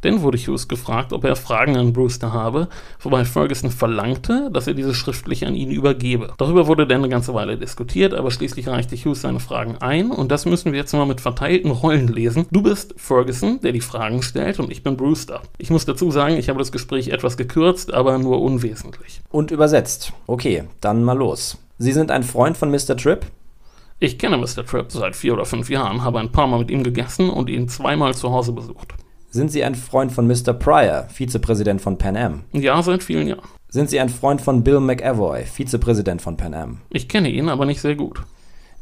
[0.03, 2.69] Dann wurde Hughes gefragt, ob er Fragen an Brewster habe,
[3.01, 6.33] wobei Ferguson verlangte, dass er diese schriftlich an ihn übergebe.
[6.39, 10.31] Darüber wurde dann eine ganze Weile diskutiert, aber schließlich reichte Hughes seine Fragen ein und
[10.31, 12.47] das müssen wir jetzt mal mit verteilten Rollen lesen.
[12.51, 15.43] Du bist Ferguson, der die Fragen stellt und ich bin Brewster.
[15.59, 19.21] Ich muss dazu sagen, ich habe das Gespräch etwas gekürzt, aber nur unwesentlich.
[19.31, 20.13] Und übersetzt.
[20.27, 21.59] Okay, dann mal los.
[21.79, 22.97] Sie sind ein Freund von Mr.
[22.97, 23.27] Tripp?
[23.99, 24.65] Ich kenne Mr.
[24.65, 27.69] Tripp seit vier oder fünf Jahren, habe ein paar Mal mit ihm gegessen und ihn
[27.69, 28.95] zweimal zu Hause besucht.
[29.37, 30.55] Sind Sie ein Freund von Mr.
[30.55, 32.45] Pryor, Vizepräsident von Pan Am?
[32.53, 33.47] Ja, seit vielen Jahren.
[33.69, 36.81] Sind Sie ein Freund von Bill McAvoy, Vizepräsident von Pan Am?
[36.89, 38.23] Ich kenne ihn, aber nicht sehr gut.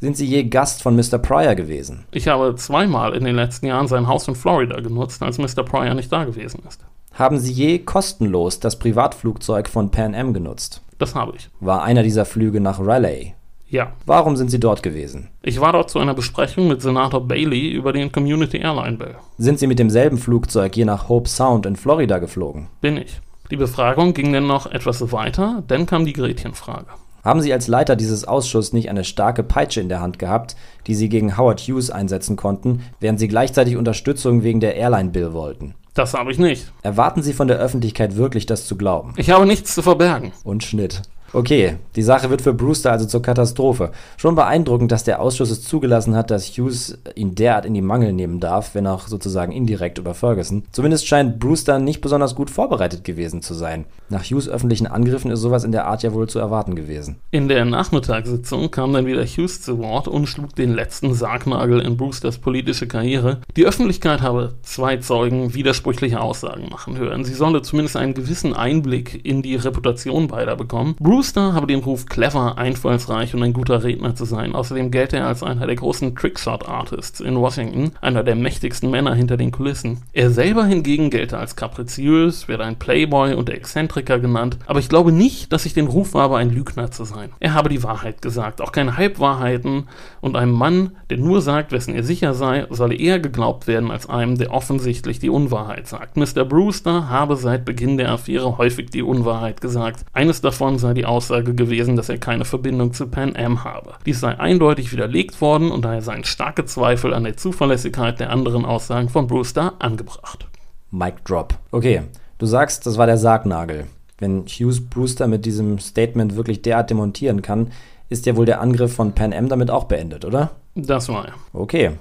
[0.01, 1.19] Sind Sie je Gast von Mr.
[1.19, 2.05] Pryor gewesen?
[2.13, 5.65] Ich habe zweimal in den letzten Jahren sein Haus in Florida genutzt, als Mr.
[5.65, 6.85] Pryor nicht da gewesen ist.
[7.15, 10.83] Haben Sie je kostenlos das Privatflugzeug von Pan Am genutzt?
[10.99, 11.51] Das habe ich.
[11.59, 13.35] War einer dieser Flüge nach Raleigh?
[13.75, 13.91] Ja.
[14.07, 15.31] Warum sind Sie dort gewesen?
[15.43, 19.17] Ich war dort zu einer Besprechung mit Senator Bailey über den Community Airline Bill.
[19.37, 22.69] Sind Sie mit demselben Flugzeug je nach Hope Sound in Florida geflogen?
[22.81, 23.21] Bin ich.
[23.51, 26.87] Die Befragung ging dann noch etwas weiter, dann kam die Gretchenfrage.
[27.25, 30.55] Haben Sie als Leiter dieses Ausschusses nicht eine starke Peitsche in der Hand gehabt,
[30.87, 35.33] die Sie gegen Howard Hughes einsetzen konnten, während Sie gleichzeitig Unterstützung wegen der Airline Bill
[35.33, 35.75] wollten?
[35.95, 36.73] Das habe ich nicht.
[36.83, 39.15] Erwarten Sie von der Öffentlichkeit wirklich, das zu glauben?
[39.17, 40.33] Ich habe nichts zu verbergen.
[40.45, 41.03] Und Schnitt.
[41.35, 43.91] Okay, die Sache wird für Brewster also zur Katastrophe.
[44.17, 48.13] Schon beeindruckend, dass der Ausschuss es zugelassen hat, dass Hughes ihn derart in die Mangel
[48.13, 50.63] nehmen darf, wenn auch sozusagen indirekt über Ferguson.
[50.71, 53.85] Zumindest scheint Brewster nicht besonders gut vorbereitet gewesen zu sein.
[54.09, 57.17] Nach Hughes öffentlichen Angriffen ist sowas in der Art ja wohl zu erwarten gewesen.
[57.33, 61.97] In der Nachmittagssitzung kam dann wieder Hughes zu Wort und schlug den letzten Sargnagel in
[61.97, 63.41] Brewsters politische Karriere.
[63.57, 67.25] Die Öffentlichkeit habe zwei Zeugen widersprüchliche Aussagen machen hören.
[67.25, 70.95] Sie solle zumindest einen gewissen Einblick in die Reputation beider bekommen.
[71.01, 74.55] Brewster Brewster habe den Ruf, clever, einfallsreich und ein guter Redner zu sein.
[74.55, 79.39] Außerdem gelte er als einer der großen Trickshot-Artists in Washington, einer der mächtigsten Männer hinter
[79.39, 80.03] den Kulissen.
[80.13, 85.13] Er selber hingegen gelte als kapriziös, werde ein Playboy und Exzentriker genannt, aber ich glaube
[85.13, 87.31] nicht, dass ich den Ruf habe, ein Lügner zu sein.
[87.41, 89.85] Er habe die Wahrheit gesagt, auch keine Halbwahrheiten,
[90.21, 94.09] und einem Mann, der nur sagt, wessen er sicher sei, solle eher geglaubt werden als
[94.09, 96.17] einem, der offensichtlich die Unwahrheit sagt.
[96.17, 96.45] Mr.
[96.45, 100.05] Brewster habe seit Beginn der Affäre häufig die Unwahrheit gesagt.
[100.13, 103.95] Eines davon sei die Aussage gewesen, dass er keine Verbindung zu Pan Am habe.
[104.05, 108.65] Dies sei eindeutig widerlegt worden und daher seien starke Zweifel an der Zuverlässigkeit der anderen
[108.65, 110.49] Aussagen von Brewster angebracht.
[110.91, 111.55] Mic drop.
[111.71, 112.03] Okay,
[112.39, 113.87] du sagst, das war der Sargnagel.
[114.19, 117.71] Wenn Hughes Brewster mit diesem Statement wirklich derart demontieren kann,
[118.09, 120.51] ist ja wohl der Angriff von Pan Am damit auch beendet, oder?
[120.75, 121.35] Das war er.
[121.53, 121.93] Okay.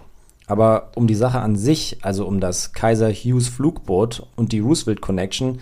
[0.48, 5.02] Aber um die Sache an sich, also um das Kaiser Hughes Flugboot und die Roosevelt
[5.02, 5.60] Connection,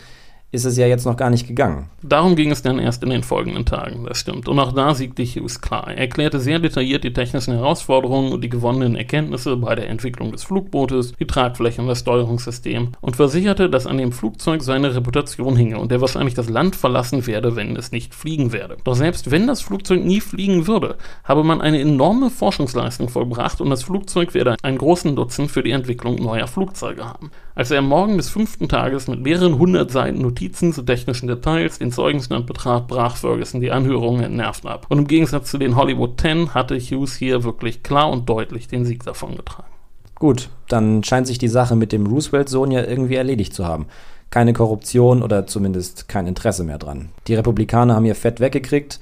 [0.52, 1.90] ist es ja jetzt noch gar nicht gegangen.
[2.04, 4.50] Darum ging es dann erst in den folgenden Tagen, das stimmt.
[4.50, 5.88] Und auch da siegte Hughes klar.
[5.88, 10.44] Er erklärte sehr detailliert die technischen Herausforderungen und die gewonnenen Erkenntnisse bei der Entwicklung des
[10.44, 15.80] Flugbootes, die Tragfläche und das Steuerungssystem und versicherte, dass an dem Flugzeug seine Reputation hinge
[15.80, 18.76] und er wahrscheinlich das Land verlassen werde, wenn es nicht fliegen werde.
[18.84, 23.70] Doch selbst wenn das Flugzeug nie fliegen würde, habe man eine enorme Forschungsleistung vollbracht und
[23.70, 27.32] das Flugzeug werde einen großen Nutzen für die Entwicklung neuer Flugzeuge haben.
[27.56, 31.28] Als er am Morgen des fünften Tages mit mehreren hundert Seiten Notizen Notizen zu technischen
[31.28, 34.88] Details den Zeugenstand betrat, brach Ferguson die Anhörungen entnervt ab.
[34.90, 38.84] Und im Gegensatz zu den Hollywood Ten hatte Hughes hier wirklich klar und deutlich den
[38.84, 39.70] Sieg davongetragen.
[40.16, 43.86] Gut, dann scheint sich die Sache mit dem Roosevelt-Sohn ja irgendwie erledigt zu haben.
[44.32, 47.10] Keine Korruption oder zumindest kein Interesse mehr dran.
[47.28, 49.00] Die Republikaner haben ihr Fett weggekriegt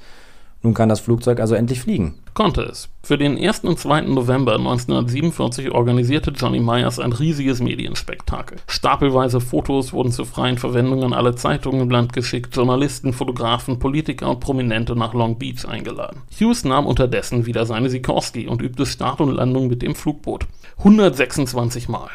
[0.62, 2.16] nun kann das Flugzeug also endlich fliegen.
[2.34, 2.90] Konnte es.
[3.02, 3.60] Für den 1.
[3.60, 4.02] und 2.
[4.02, 8.58] November 1947 organisierte Johnny Myers ein riesiges Medienspektakel.
[8.66, 14.28] Stapelweise Fotos wurden zur freien Verwendung an alle Zeitungen im Land geschickt, Journalisten, Fotografen, Politiker
[14.28, 16.22] und Prominente nach Long Beach eingeladen.
[16.38, 20.46] Hughes nahm unterdessen wieder seine Sikorsky und übte Start und Landung mit dem Flugboot.
[20.78, 22.10] 126 Mal.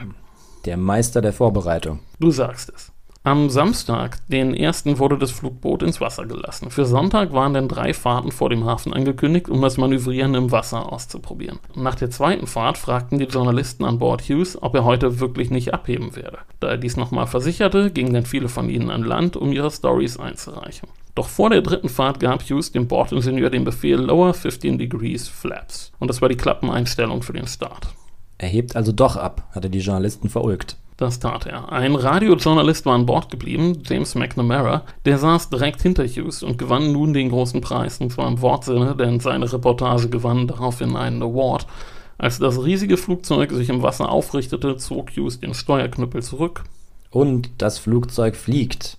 [0.65, 1.99] Der Meister der Vorbereitung.
[2.19, 2.94] Du sagst es.
[3.25, 6.69] Am Samstag, den ersten, wurde das Flugboot ins Wasser gelassen.
[6.69, 10.93] Für Sonntag waren dann drei Fahrten vor dem Hafen angekündigt, um das Manövrieren im Wasser
[10.93, 11.57] auszuprobieren.
[11.73, 15.73] Nach der zweiten Fahrt fragten die Journalisten an Bord Hughes, ob er heute wirklich nicht
[15.73, 16.37] abheben werde.
[16.59, 20.19] Da er dies nochmal versicherte, gingen dann viele von ihnen an Land, um ihre Stories
[20.19, 20.87] einzureichen.
[21.15, 25.91] Doch vor der dritten Fahrt gab Hughes dem Bordingenieur den Befehl Lower 15 Degrees Flaps.
[25.97, 27.87] Und das war die Klappeneinstellung für den Start.
[28.37, 30.77] Er hebt also doch ab, hatte die Journalisten verulgt.
[30.97, 31.71] Das tat er.
[31.73, 36.93] Ein Radiojournalist war an Bord geblieben, James McNamara, der saß direkt hinter Hughes und gewann
[36.93, 41.67] nun den großen Preis, und zwar im Wortsinne, denn seine Reportage gewann daraufhin einen Award.
[42.17, 46.63] Als das riesige Flugzeug sich im Wasser aufrichtete, zog Hughes den Steuerknüppel zurück.
[47.09, 48.97] Und das Flugzeug fliegt.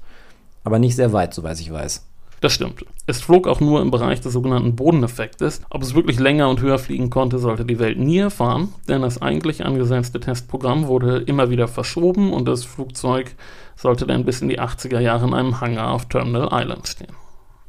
[0.64, 2.05] Aber nicht sehr weit, soweit ich weiß.
[2.40, 2.84] Das stimmt.
[3.06, 5.62] Es flog auch nur im Bereich des sogenannten Bodeneffektes.
[5.70, 9.22] Ob es wirklich länger und höher fliegen konnte, sollte die Welt nie erfahren, denn das
[9.22, 13.34] eigentlich angesetzte Testprogramm wurde immer wieder verschoben und das Flugzeug
[13.76, 17.12] sollte dann bis in die 80er Jahre in einem Hangar auf Terminal Island stehen.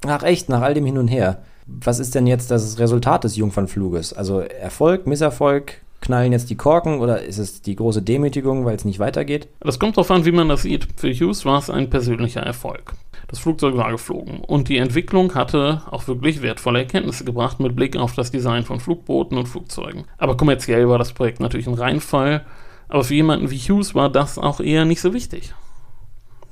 [0.05, 1.43] Ach echt, nach all dem Hin und Her.
[1.65, 4.13] Was ist denn jetzt das Resultat des Jungfernfluges?
[4.13, 8.85] Also Erfolg, Misserfolg, knallen jetzt die Korken oder ist es die große Demütigung, weil es
[8.85, 9.47] nicht weitergeht?
[9.59, 10.87] Das kommt darauf an, wie man das sieht.
[10.95, 12.93] Für Hughes war es ein persönlicher Erfolg.
[13.27, 17.97] Das Flugzeug war geflogen und die Entwicklung hatte auch wirklich wertvolle Erkenntnisse gebracht mit Blick
[17.97, 20.05] auf das Design von Flugbooten und Flugzeugen.
[20.17, 22.45] Aber kommerziell war das Projekt natürlich ein Reinfall,
[22.87, 25.53] aber für jemanden wie Hughes war das auch eher nicht so wichtig.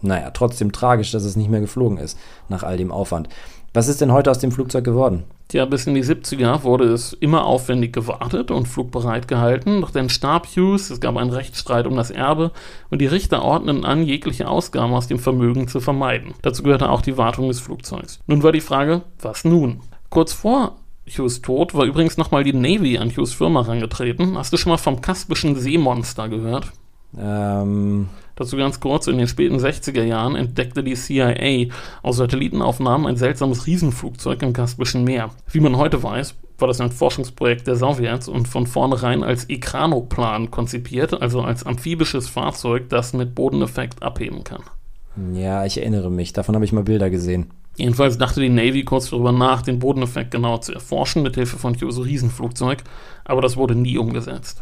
[0.02, 2.20] Naja, trotzdem tragisch, dass es nicht mehr geflogen ist,
[2.50, 3.30] nach all dem Aufwand.
[3.76, 5.26] Was ist denn heute aus dem Flugzeug geworden?
[5.50, 10.08] Tja, bis in die 70er wurde es immer aufwendig gewartet und flugbereit gehalten, doch dann
[10.08, 12.52] starb Hughes, es gab einen Rechtsstreit um das Erbe
[12.90, 16.34] und die Richter ordneten an, jegliche Ausgaben aus dem Vermögen zu vermeiden.
[16.42, 18.22] Dazu gehörte auch die Wartung des Flugzeugs.
[18.28, 19.82] Nun war die Frage, was nun?
[20.10, 24.38] Kurz vor Hughes Tod war übrigens nochmal die Navy an Hughes Firma herangetreten.
[24.38, 26.72] Hast du schon mal vom Kaspischen Seemonster gehört?
[27.20, 31.74] Ähm, Dazu ganz kurz, in den späten 60er Jahren entdeckte die CIA
[32.04, 35.30] aus Satellitenaufnahmen ein seltsames Riesenflugzeug im Kaspischen Meer.
[35.52, 40.52] Wie man heute weiß, war das ein Forschungsprojekt der Sowjets und von vornherein als Ekranoplan
[40.52, 44.64] konzipiert, also als amphibisches Fahrzeug, das mit Bodeneffekt abheben kann.
[45.34, 46.34] Ja, ich erinnere mich.
[46.34, 47.52] Davon habe ich mal Bilder gesehen.
[47.78, 51.76] Jedenfalls dachte die Navy kurz darüber nach, den Bodeneffekt genauer zu erforschen, mit Hilfe von
[51.76, 52.84] Hughes Riesenflugzeug,
[53.26, 54.62] aber das wurde nie umgesetzt.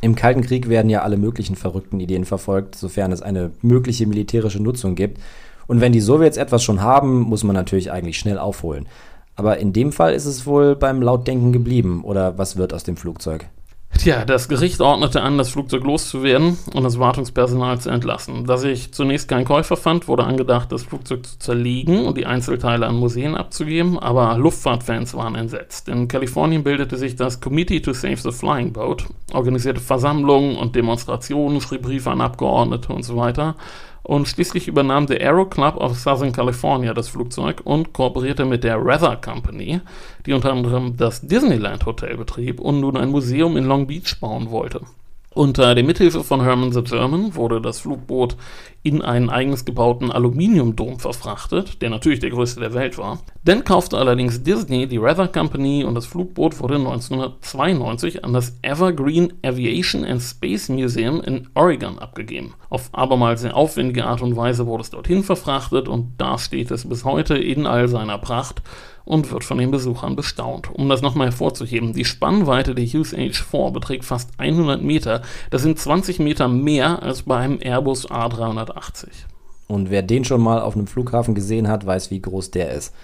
[0.00, 4.62] Im Kalten Krieg werden ja alle möglichen verrückten Ideen verfolgt, sofern es eine mögliche militärische
[4.62, 5.18] Nutzung gibt.
[5.66, 8.86] Und wenn die Sowjets etwas schon haben, muss man natürlich eigentlich schnell aufholen.
[9.34, 12.96] Aber in dem Fall ist es wohl beim Lautdenken geblieben, oder was wird aus dem
[12.96, 13.46] Flugzeug?
[13.98, 18.46] Tja, das Gericht ordnete an, das Flugzeug loszuwerden und das Wartungspersonal zu entlassen.
[18.46, 22.86] Da sich zunächst kein Käufer fand, wurde angedacht, das Flugzeug zu zerlegen und die Einzelteile
[22.86, 25.88] an Museen abzugeben, aber Luftfahrtfans waren entsetzt.
[25.88, 31.60] In Kalifornien bildete sich das Committee to Save the Flying Boat, organisierte Versammlungen und Demonstrationen,
[31.60, 33.56] schrieb Briefe an Abgeordnete und so weiter
[34.08, 38.82] und schließlich übernahm der Aero Club of Southern California das Flugzeug und kooperierte mit der
[38.82, 39.82] Weather Company,
[40.24, 44.50] die unter anderem das Disneyland Hotel betrieb und nun ein Museum in Long Beach bauen
[44.50, 44.80] wollte.
[45.34, 48.36] Unter der Mithilfe von Herman the German wurde das Flugboot
[48.82, 53.18] in einen eigens gebauten Aluminiumdom verfrachtet, der natürlich der größte der Welt war.
[53.44, 59.34] Dann kaufte allerdings Disney die Weather Company und das Flugboot wurde 1992 an das Evergreen
[59.44, 62.54] Aviation and Space Museum in Oregon abgegeben.
[62.70, 66.88] Auf abermals sehr aufwendige Art und Weise wurde es dorthin verfrachtet und da steht es
[66.88, 68.62] bis heute in all seiner Pracht
[69.08, 70.68] und wird von den Besuchern bestaunt.
[70.70, 75.22] Um das nochmal hervorzuheben, die Spannweite der Hughes H4 beträgt fast 100 Meter.
[75.50, 79.08] Das sind 20 Meter mehr als bei einem Airbus A380.
[79.66, 82.94] Und wer den schon mal auf einem Flughafen gesehen hat, weiß, wie groß der ist.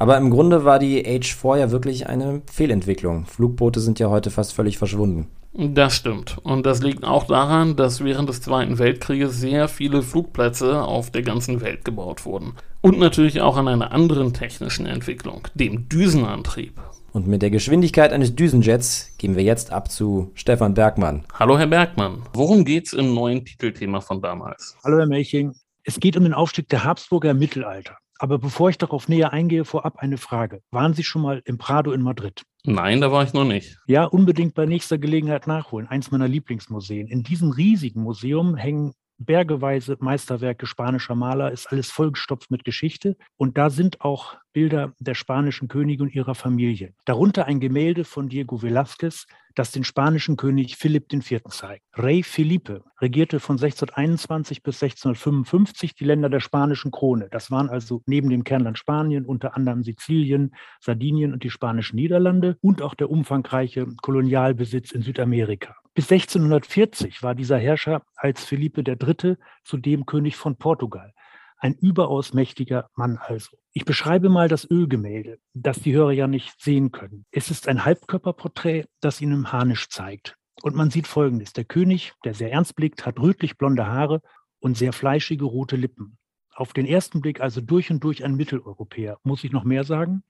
[0.00, 3.26] Aber im Grunde war die H4 ja wirklich eine Fehlentwicklung.
[3.26, 5.28] Flugboote sind ja heute fast völlig verschwunden.
[5.58, 6.36] Das stimmt.
[6.42, 11.22] Und das liegt auch daran, dass während des Zweiten Weltkrieges sehr viele Flugplätze auf der
[11.22, 12.52] ganzen Welt gebaut wurden.
[12.82, 16.78] Und natürlich auch an einer anderen technischen Entwicklung, dem Düsenantrieb.
[17.12, 21.24] Und mit der Geschwindigkeit eines Düsenjets gehen wir jetzt ab zu Stefan Bergmann.
[21.32, 24.76] Hallo Herr Bergmann, worum geht's im neuen Titelthema von damals?
[24.84, 25.54] Hallo Herr Melching.
[25.84, 27.96] Es geht um den Aufstieg der Habsburger im Mittelalter.
[28.18, 30.62] Aber bevor ich darauf näher eingehe, vorab eine Frage.
[30.70, 32.42] Waren Sie schon mal im Prado in Madrid?
[32.64, 33.78] Nein, da war ich noch nicht.
[33.86, 35.86] Ja, unbedingt bei nächster Gelegenheit nachholen.
[35.88, 37.08] Eins meiner Lieblingsmuseen.
[37.08, 43.16] In diesem riesigen Museum hängen bergeweise Meisterwerke spanischer Maler, ist alles vollgestopft mit Geschichte.
[43.36, 46.92] Und da sind auch Bilder der spanischen Könige und ihrer Familie.
[47.04, 49.26] Darunter ein Gemälde von Diego Velázquez,
[49.56, 51.42] das den spanischen König Philipp IV.
[51.48, 51.82] zeigt.
[51.96, 57.28] Rey Felipe regierte von 1621 bis 1655 die Länder der spanischen Krone.
[57.30, 62.58] Das waren also neben dem Kernland Spanien unter anderem Sizilien, Sardinien und die spanischen Niederlande
[62.60, 65.74] und auch der umfangreiche Kolonialbesitz in Südamerika.
[65.94, 69.36] Bis 1640 war dieser Herrscher als Philippe III.
[69.64, 71.14] zudem König von Portugal.
[71.58, 73.56] Ein überaus mächtiger Mann also.
[73.72, 77.24] Ich beschreibe mal das Ölgemälde, das die Hörer ja nicht sehen können.
[77.30, 80.36] Es ist ein Halbkörperporträt, das Ihnen Harnisch zeigt.
[80.62, 81.52] Und man sieht Folgendes.
[81.52, 84.20] Der König, der sehr ernst blickt, hat rötlich blonde Haare
[84.60, 86.18] und sehr fleischige rote Lippen.
[86.54, 89.18] Auf den ersten Blick also durch und durch ein Mitteleuropäer.
[89.22, 90.22] Muss ich noch mehr sagen?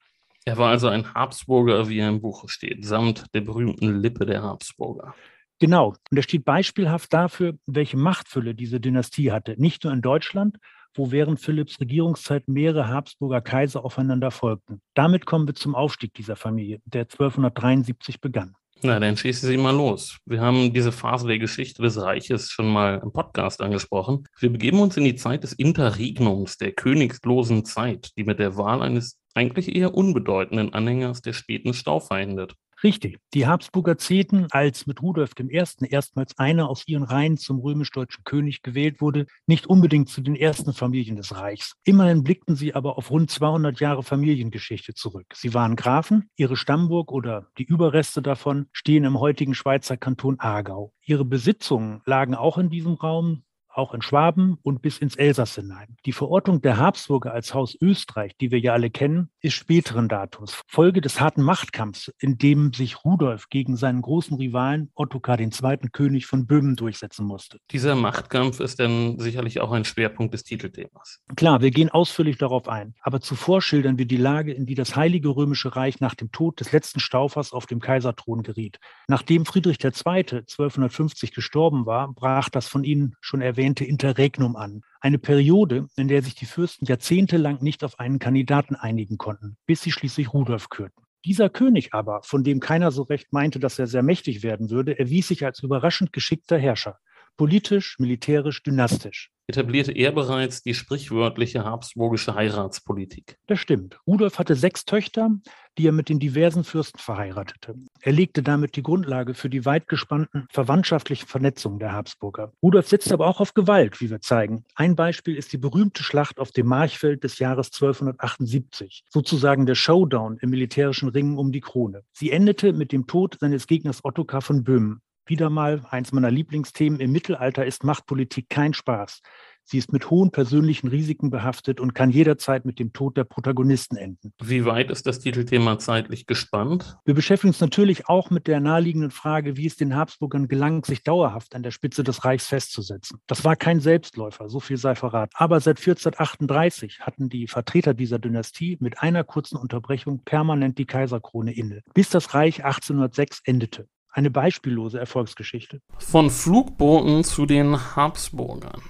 [0.45, 4.43] Er war also ein Habsburger, wie er im Buche steht, samt der berühmten Lippe der
[4.43, 5.15] Habsburger.
[5.59, 5.97] Genau.
[6.11, 9.55] Und er steht beispielhaft dafür, welche Machtfülle diese Dynastie hatte.
[9.59, 10.59] Nicht nur in Deutschland,
[10.97, 14.81] wo während Philipps Regierungszeit mehrere Habsburger Kaiser aufeinander folgten.
[14.95, 18.55] Damit kommen wir zum Aufstieg dieser Familie, der 1273 begann.
[18.83, 20.19] Na, dann schießen Sie mal los.
[20.27, 24.25] Wir haben diese Phase der Geschichte des Reiches schon mal im Podcast angesprochen.
[24.39, 28.83] Wir begeben uns in die Zeit des Interregnums, der königslosen Zeit, die mit der Wahl
[28.83, 32.55] eines eigentlich eher unbedeutenden Anhängers der späten Staufer endet.
[32.83, 33.19] Richtig.
[33.33, 35.63] Die Habsburger zählten, als mit Rudolf I.
[35.89, 40.75] erstmals einer aus ihren Reihen zum römisch-deutschen König gewählt wurde, nicht unbedingt zu den ersten
[40.75, 41.75] Familien des Reichs.
[41.85, 45.27] Immerhin blickten sie aber auf rund 200 Jahre Familiengeschichte zurück.
[45.35, 50.93] Sie waren Grafen, ihre Stammburg oder die Überreste davon stehen im heutigen Schweizer Kanton Aargau.
[51.01, 53.43] Ihre Besitzungen lagen auch in diesem Raum,
[53.77, 55.97] auch in Schwaben und bis ins Elsass hinein.
[56.07, 60.63] Die Verortung der Habsburger als Haus Österreich, die wir ja alle kennen, ist späteren Datums.
[60.67, 65.51] Folge des harten Machtkampfs, in dem sich Rudolf gegen seinen großen Rivalen Ottokar II.,
[65.93, 67.59] König von Böhmen, durchsetzen musste.
[67.71, 71.21] Dieser Machtkampf ist dann sicherlich auch ein Schwerpunkt des Titelthemas.
[71.37, 72.95] Klar, wir gehen ausführlich darauf ein.
[73.01, 76.61] Aber zuvor schildern wir die Lage, in die das Heilige Römische Reich nach dem Tod
[76.61, 78.79] des letzten Staufers auf dem Kaiserthron geriet.
[79.09, 79.91] Nachdem Friedrich II.
[79.91, 84.83] 1250 gestorben war, brach das von Ihnen schon erwähnte erwähnte Interregnum an.
[85.01, 89.83] Eine Periode, in der sich die Fürsten jahrzehntelang nicht auf einen Kandidaten einigen konnten, bis
[89.83, 91.03] sie schließlich Rudolf kürten.
[91.25, 94.97] Dieser König aber, von dem keiner so recht meinte, dass er sehr mächtig werden würde,
[94.97, 97.01] erwies sich als überraschend geschickter Herrscher.
[97.37, 103.39] Politisch, militärisch, dynastisch etablierte er bereits die sprichwörtliche habsburgische Heiratspolitik.
[103.47, 103.99] Das stimmt.
[104.07, 105.31] Rudolf hatte sechs Töchter,
[105.79, 107.75] die er mit den diversen Fürsten verheiratete.
[108.01, 112.53] Er legte damit die Grundlage für die weit gespannten verwandtschaftlichen Vernetzungen der Habsburger.
[112.63, 114.65] Rudolf setzte aber auch auf Gewalt, wie wir zeigen.
[114.75, 120.39] Ein Beispiel ist die berühmte Schlacht auf dem Marchfeld des Jahres 1278, sozusagen der Showdown
[120.41, 122.03] im militärischen Ringen um die Krone.
[122.13, 125.03] Sie endete mit dem Tod seines Gegners Ottokar von Böhmen.
[125.27, 127.01] Wieder mal eins meiner Lieblingsthemen.
[127.01, 129.23] Im Mittelalter ist Machtpolitik kein Spaß.
[129.69, 133.97] Sie ist mit hohen persönlichen Risiken behaftet und kann jederzeit mit dem Tod der Protagonisten
[133.97, 134.33] enden.
[134.41, 136.99] Wie weit ist das Titelthema zeitlich gespannt?
[137.05, 141.03] Wir beschäftigen uns natürlich auch mit der naheliegenden Frage, wie es den Habsburgern gelang, sich
[141.03, 143.19] dauerhaft an der Spitze des Reichs festzusetzen.
[143.27, 145.33] Das war kein Selbstläufer, so viel sei verraten.
[145.35, 151.53] Aber seit 1438 hatten die Vertreter dieser Dynastie mit einer kurzen Unterbrechung permanent die Kaiserkrone
[151.53, 155.81] inne, bis das Reich 1806 endete eine beispiellose Erfolgsgeschichte.
[155.99, 158.81] Von Flugbooten zu den Habsburgern.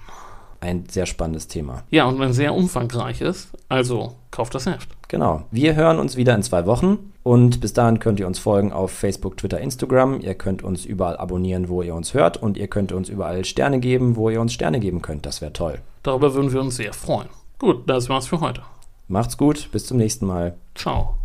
[0.61, 1.83] Ein sehr spannendes Thema.
[1.91, 3.49] Ja, und ein sehr umfangreiches.
[3.69, 4.89] Also kauft das Heft.
[5.09, 5.43] Genau.
[5.51, 7.13] Wir hören uns wieder in zwei Wochen.
[7.25, 10.21] Und bis dahin könnt ihr uns folgen auf Facebook, Twitter, Instagram.
[10.21, 12.41] Ihr könnt uns überall abonnieren, wo ihr uns hört.
[12.41, 15.27] Und ihr könnt uns überall Sterne geben, wo ihr uns Sterne geben könnt.
[15.27, 15.81] Das wäre toll.
[16.05, 17.29] Darüber würden wir uns sehr freuen.
[17.59, 18.63] Gut, das war's für heute.
[19.09, 19.71] Macht's gut.
[19.73, 20.57] Bis zum nächsten Mal.
[20.75, 21.17] Ciao.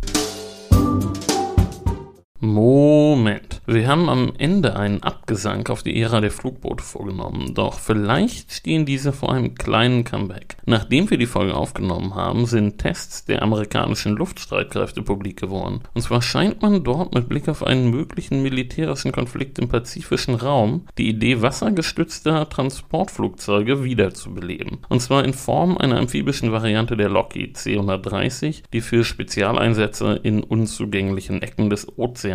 [2.44, 3.62] Moment.
[3.66, 8.84] Wir haben am Ende einen Abgesang auf die Ära der Flugboote vorgenommen, doch vielleicht stehen
[8.84, 10.56] diese vor einem kleinen Comeback.
[10.66, 15.82] Nachdem wir die Folge aufgenommen haben, sind Tests der amerikanischen Luftstreitkräfte publik geworden.
[15.94, 20.88] Und zwar scheint man dort mit Blick auf einen möglichen militärischen Konflikt im pazifischen Raum
[20.98, 24.78] die Idee wassergestützter Transportflugzeuge wiederzubeleben.
[24.88, 31.40] Und zwar in Form einer amphibischen Variante der Lockheed C-130, die für Spezialeinsätze in unzugänglichen
[31.40, 32.31] Ecken des Ozeans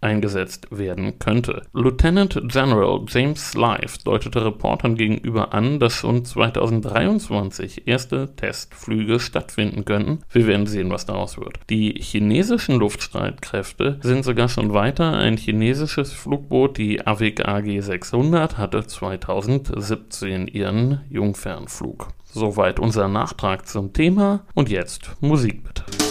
[0.00, 1.62] eingesetzt werden könnte.
[1.72, 10.20] Lieutenant General James Slife deutete Reportern gegenüber an, dass schon 2023 erste Testflüge stattfinden könnten.
[10.30, 11.60] Wir werden sehen, was daraus wird.
[11.68, 15.16] Die chinesischen Luftstreitkräfte sind sogar schon weiter.
[15.16, 22.08] Ein chinesisches Flugboot, die AVIC AG 600, hatte 2017 ihren Jungfernflug.
[22.32, 26.09] Soweit unser Nachtrag zum Thema und jetzt Musik bitte.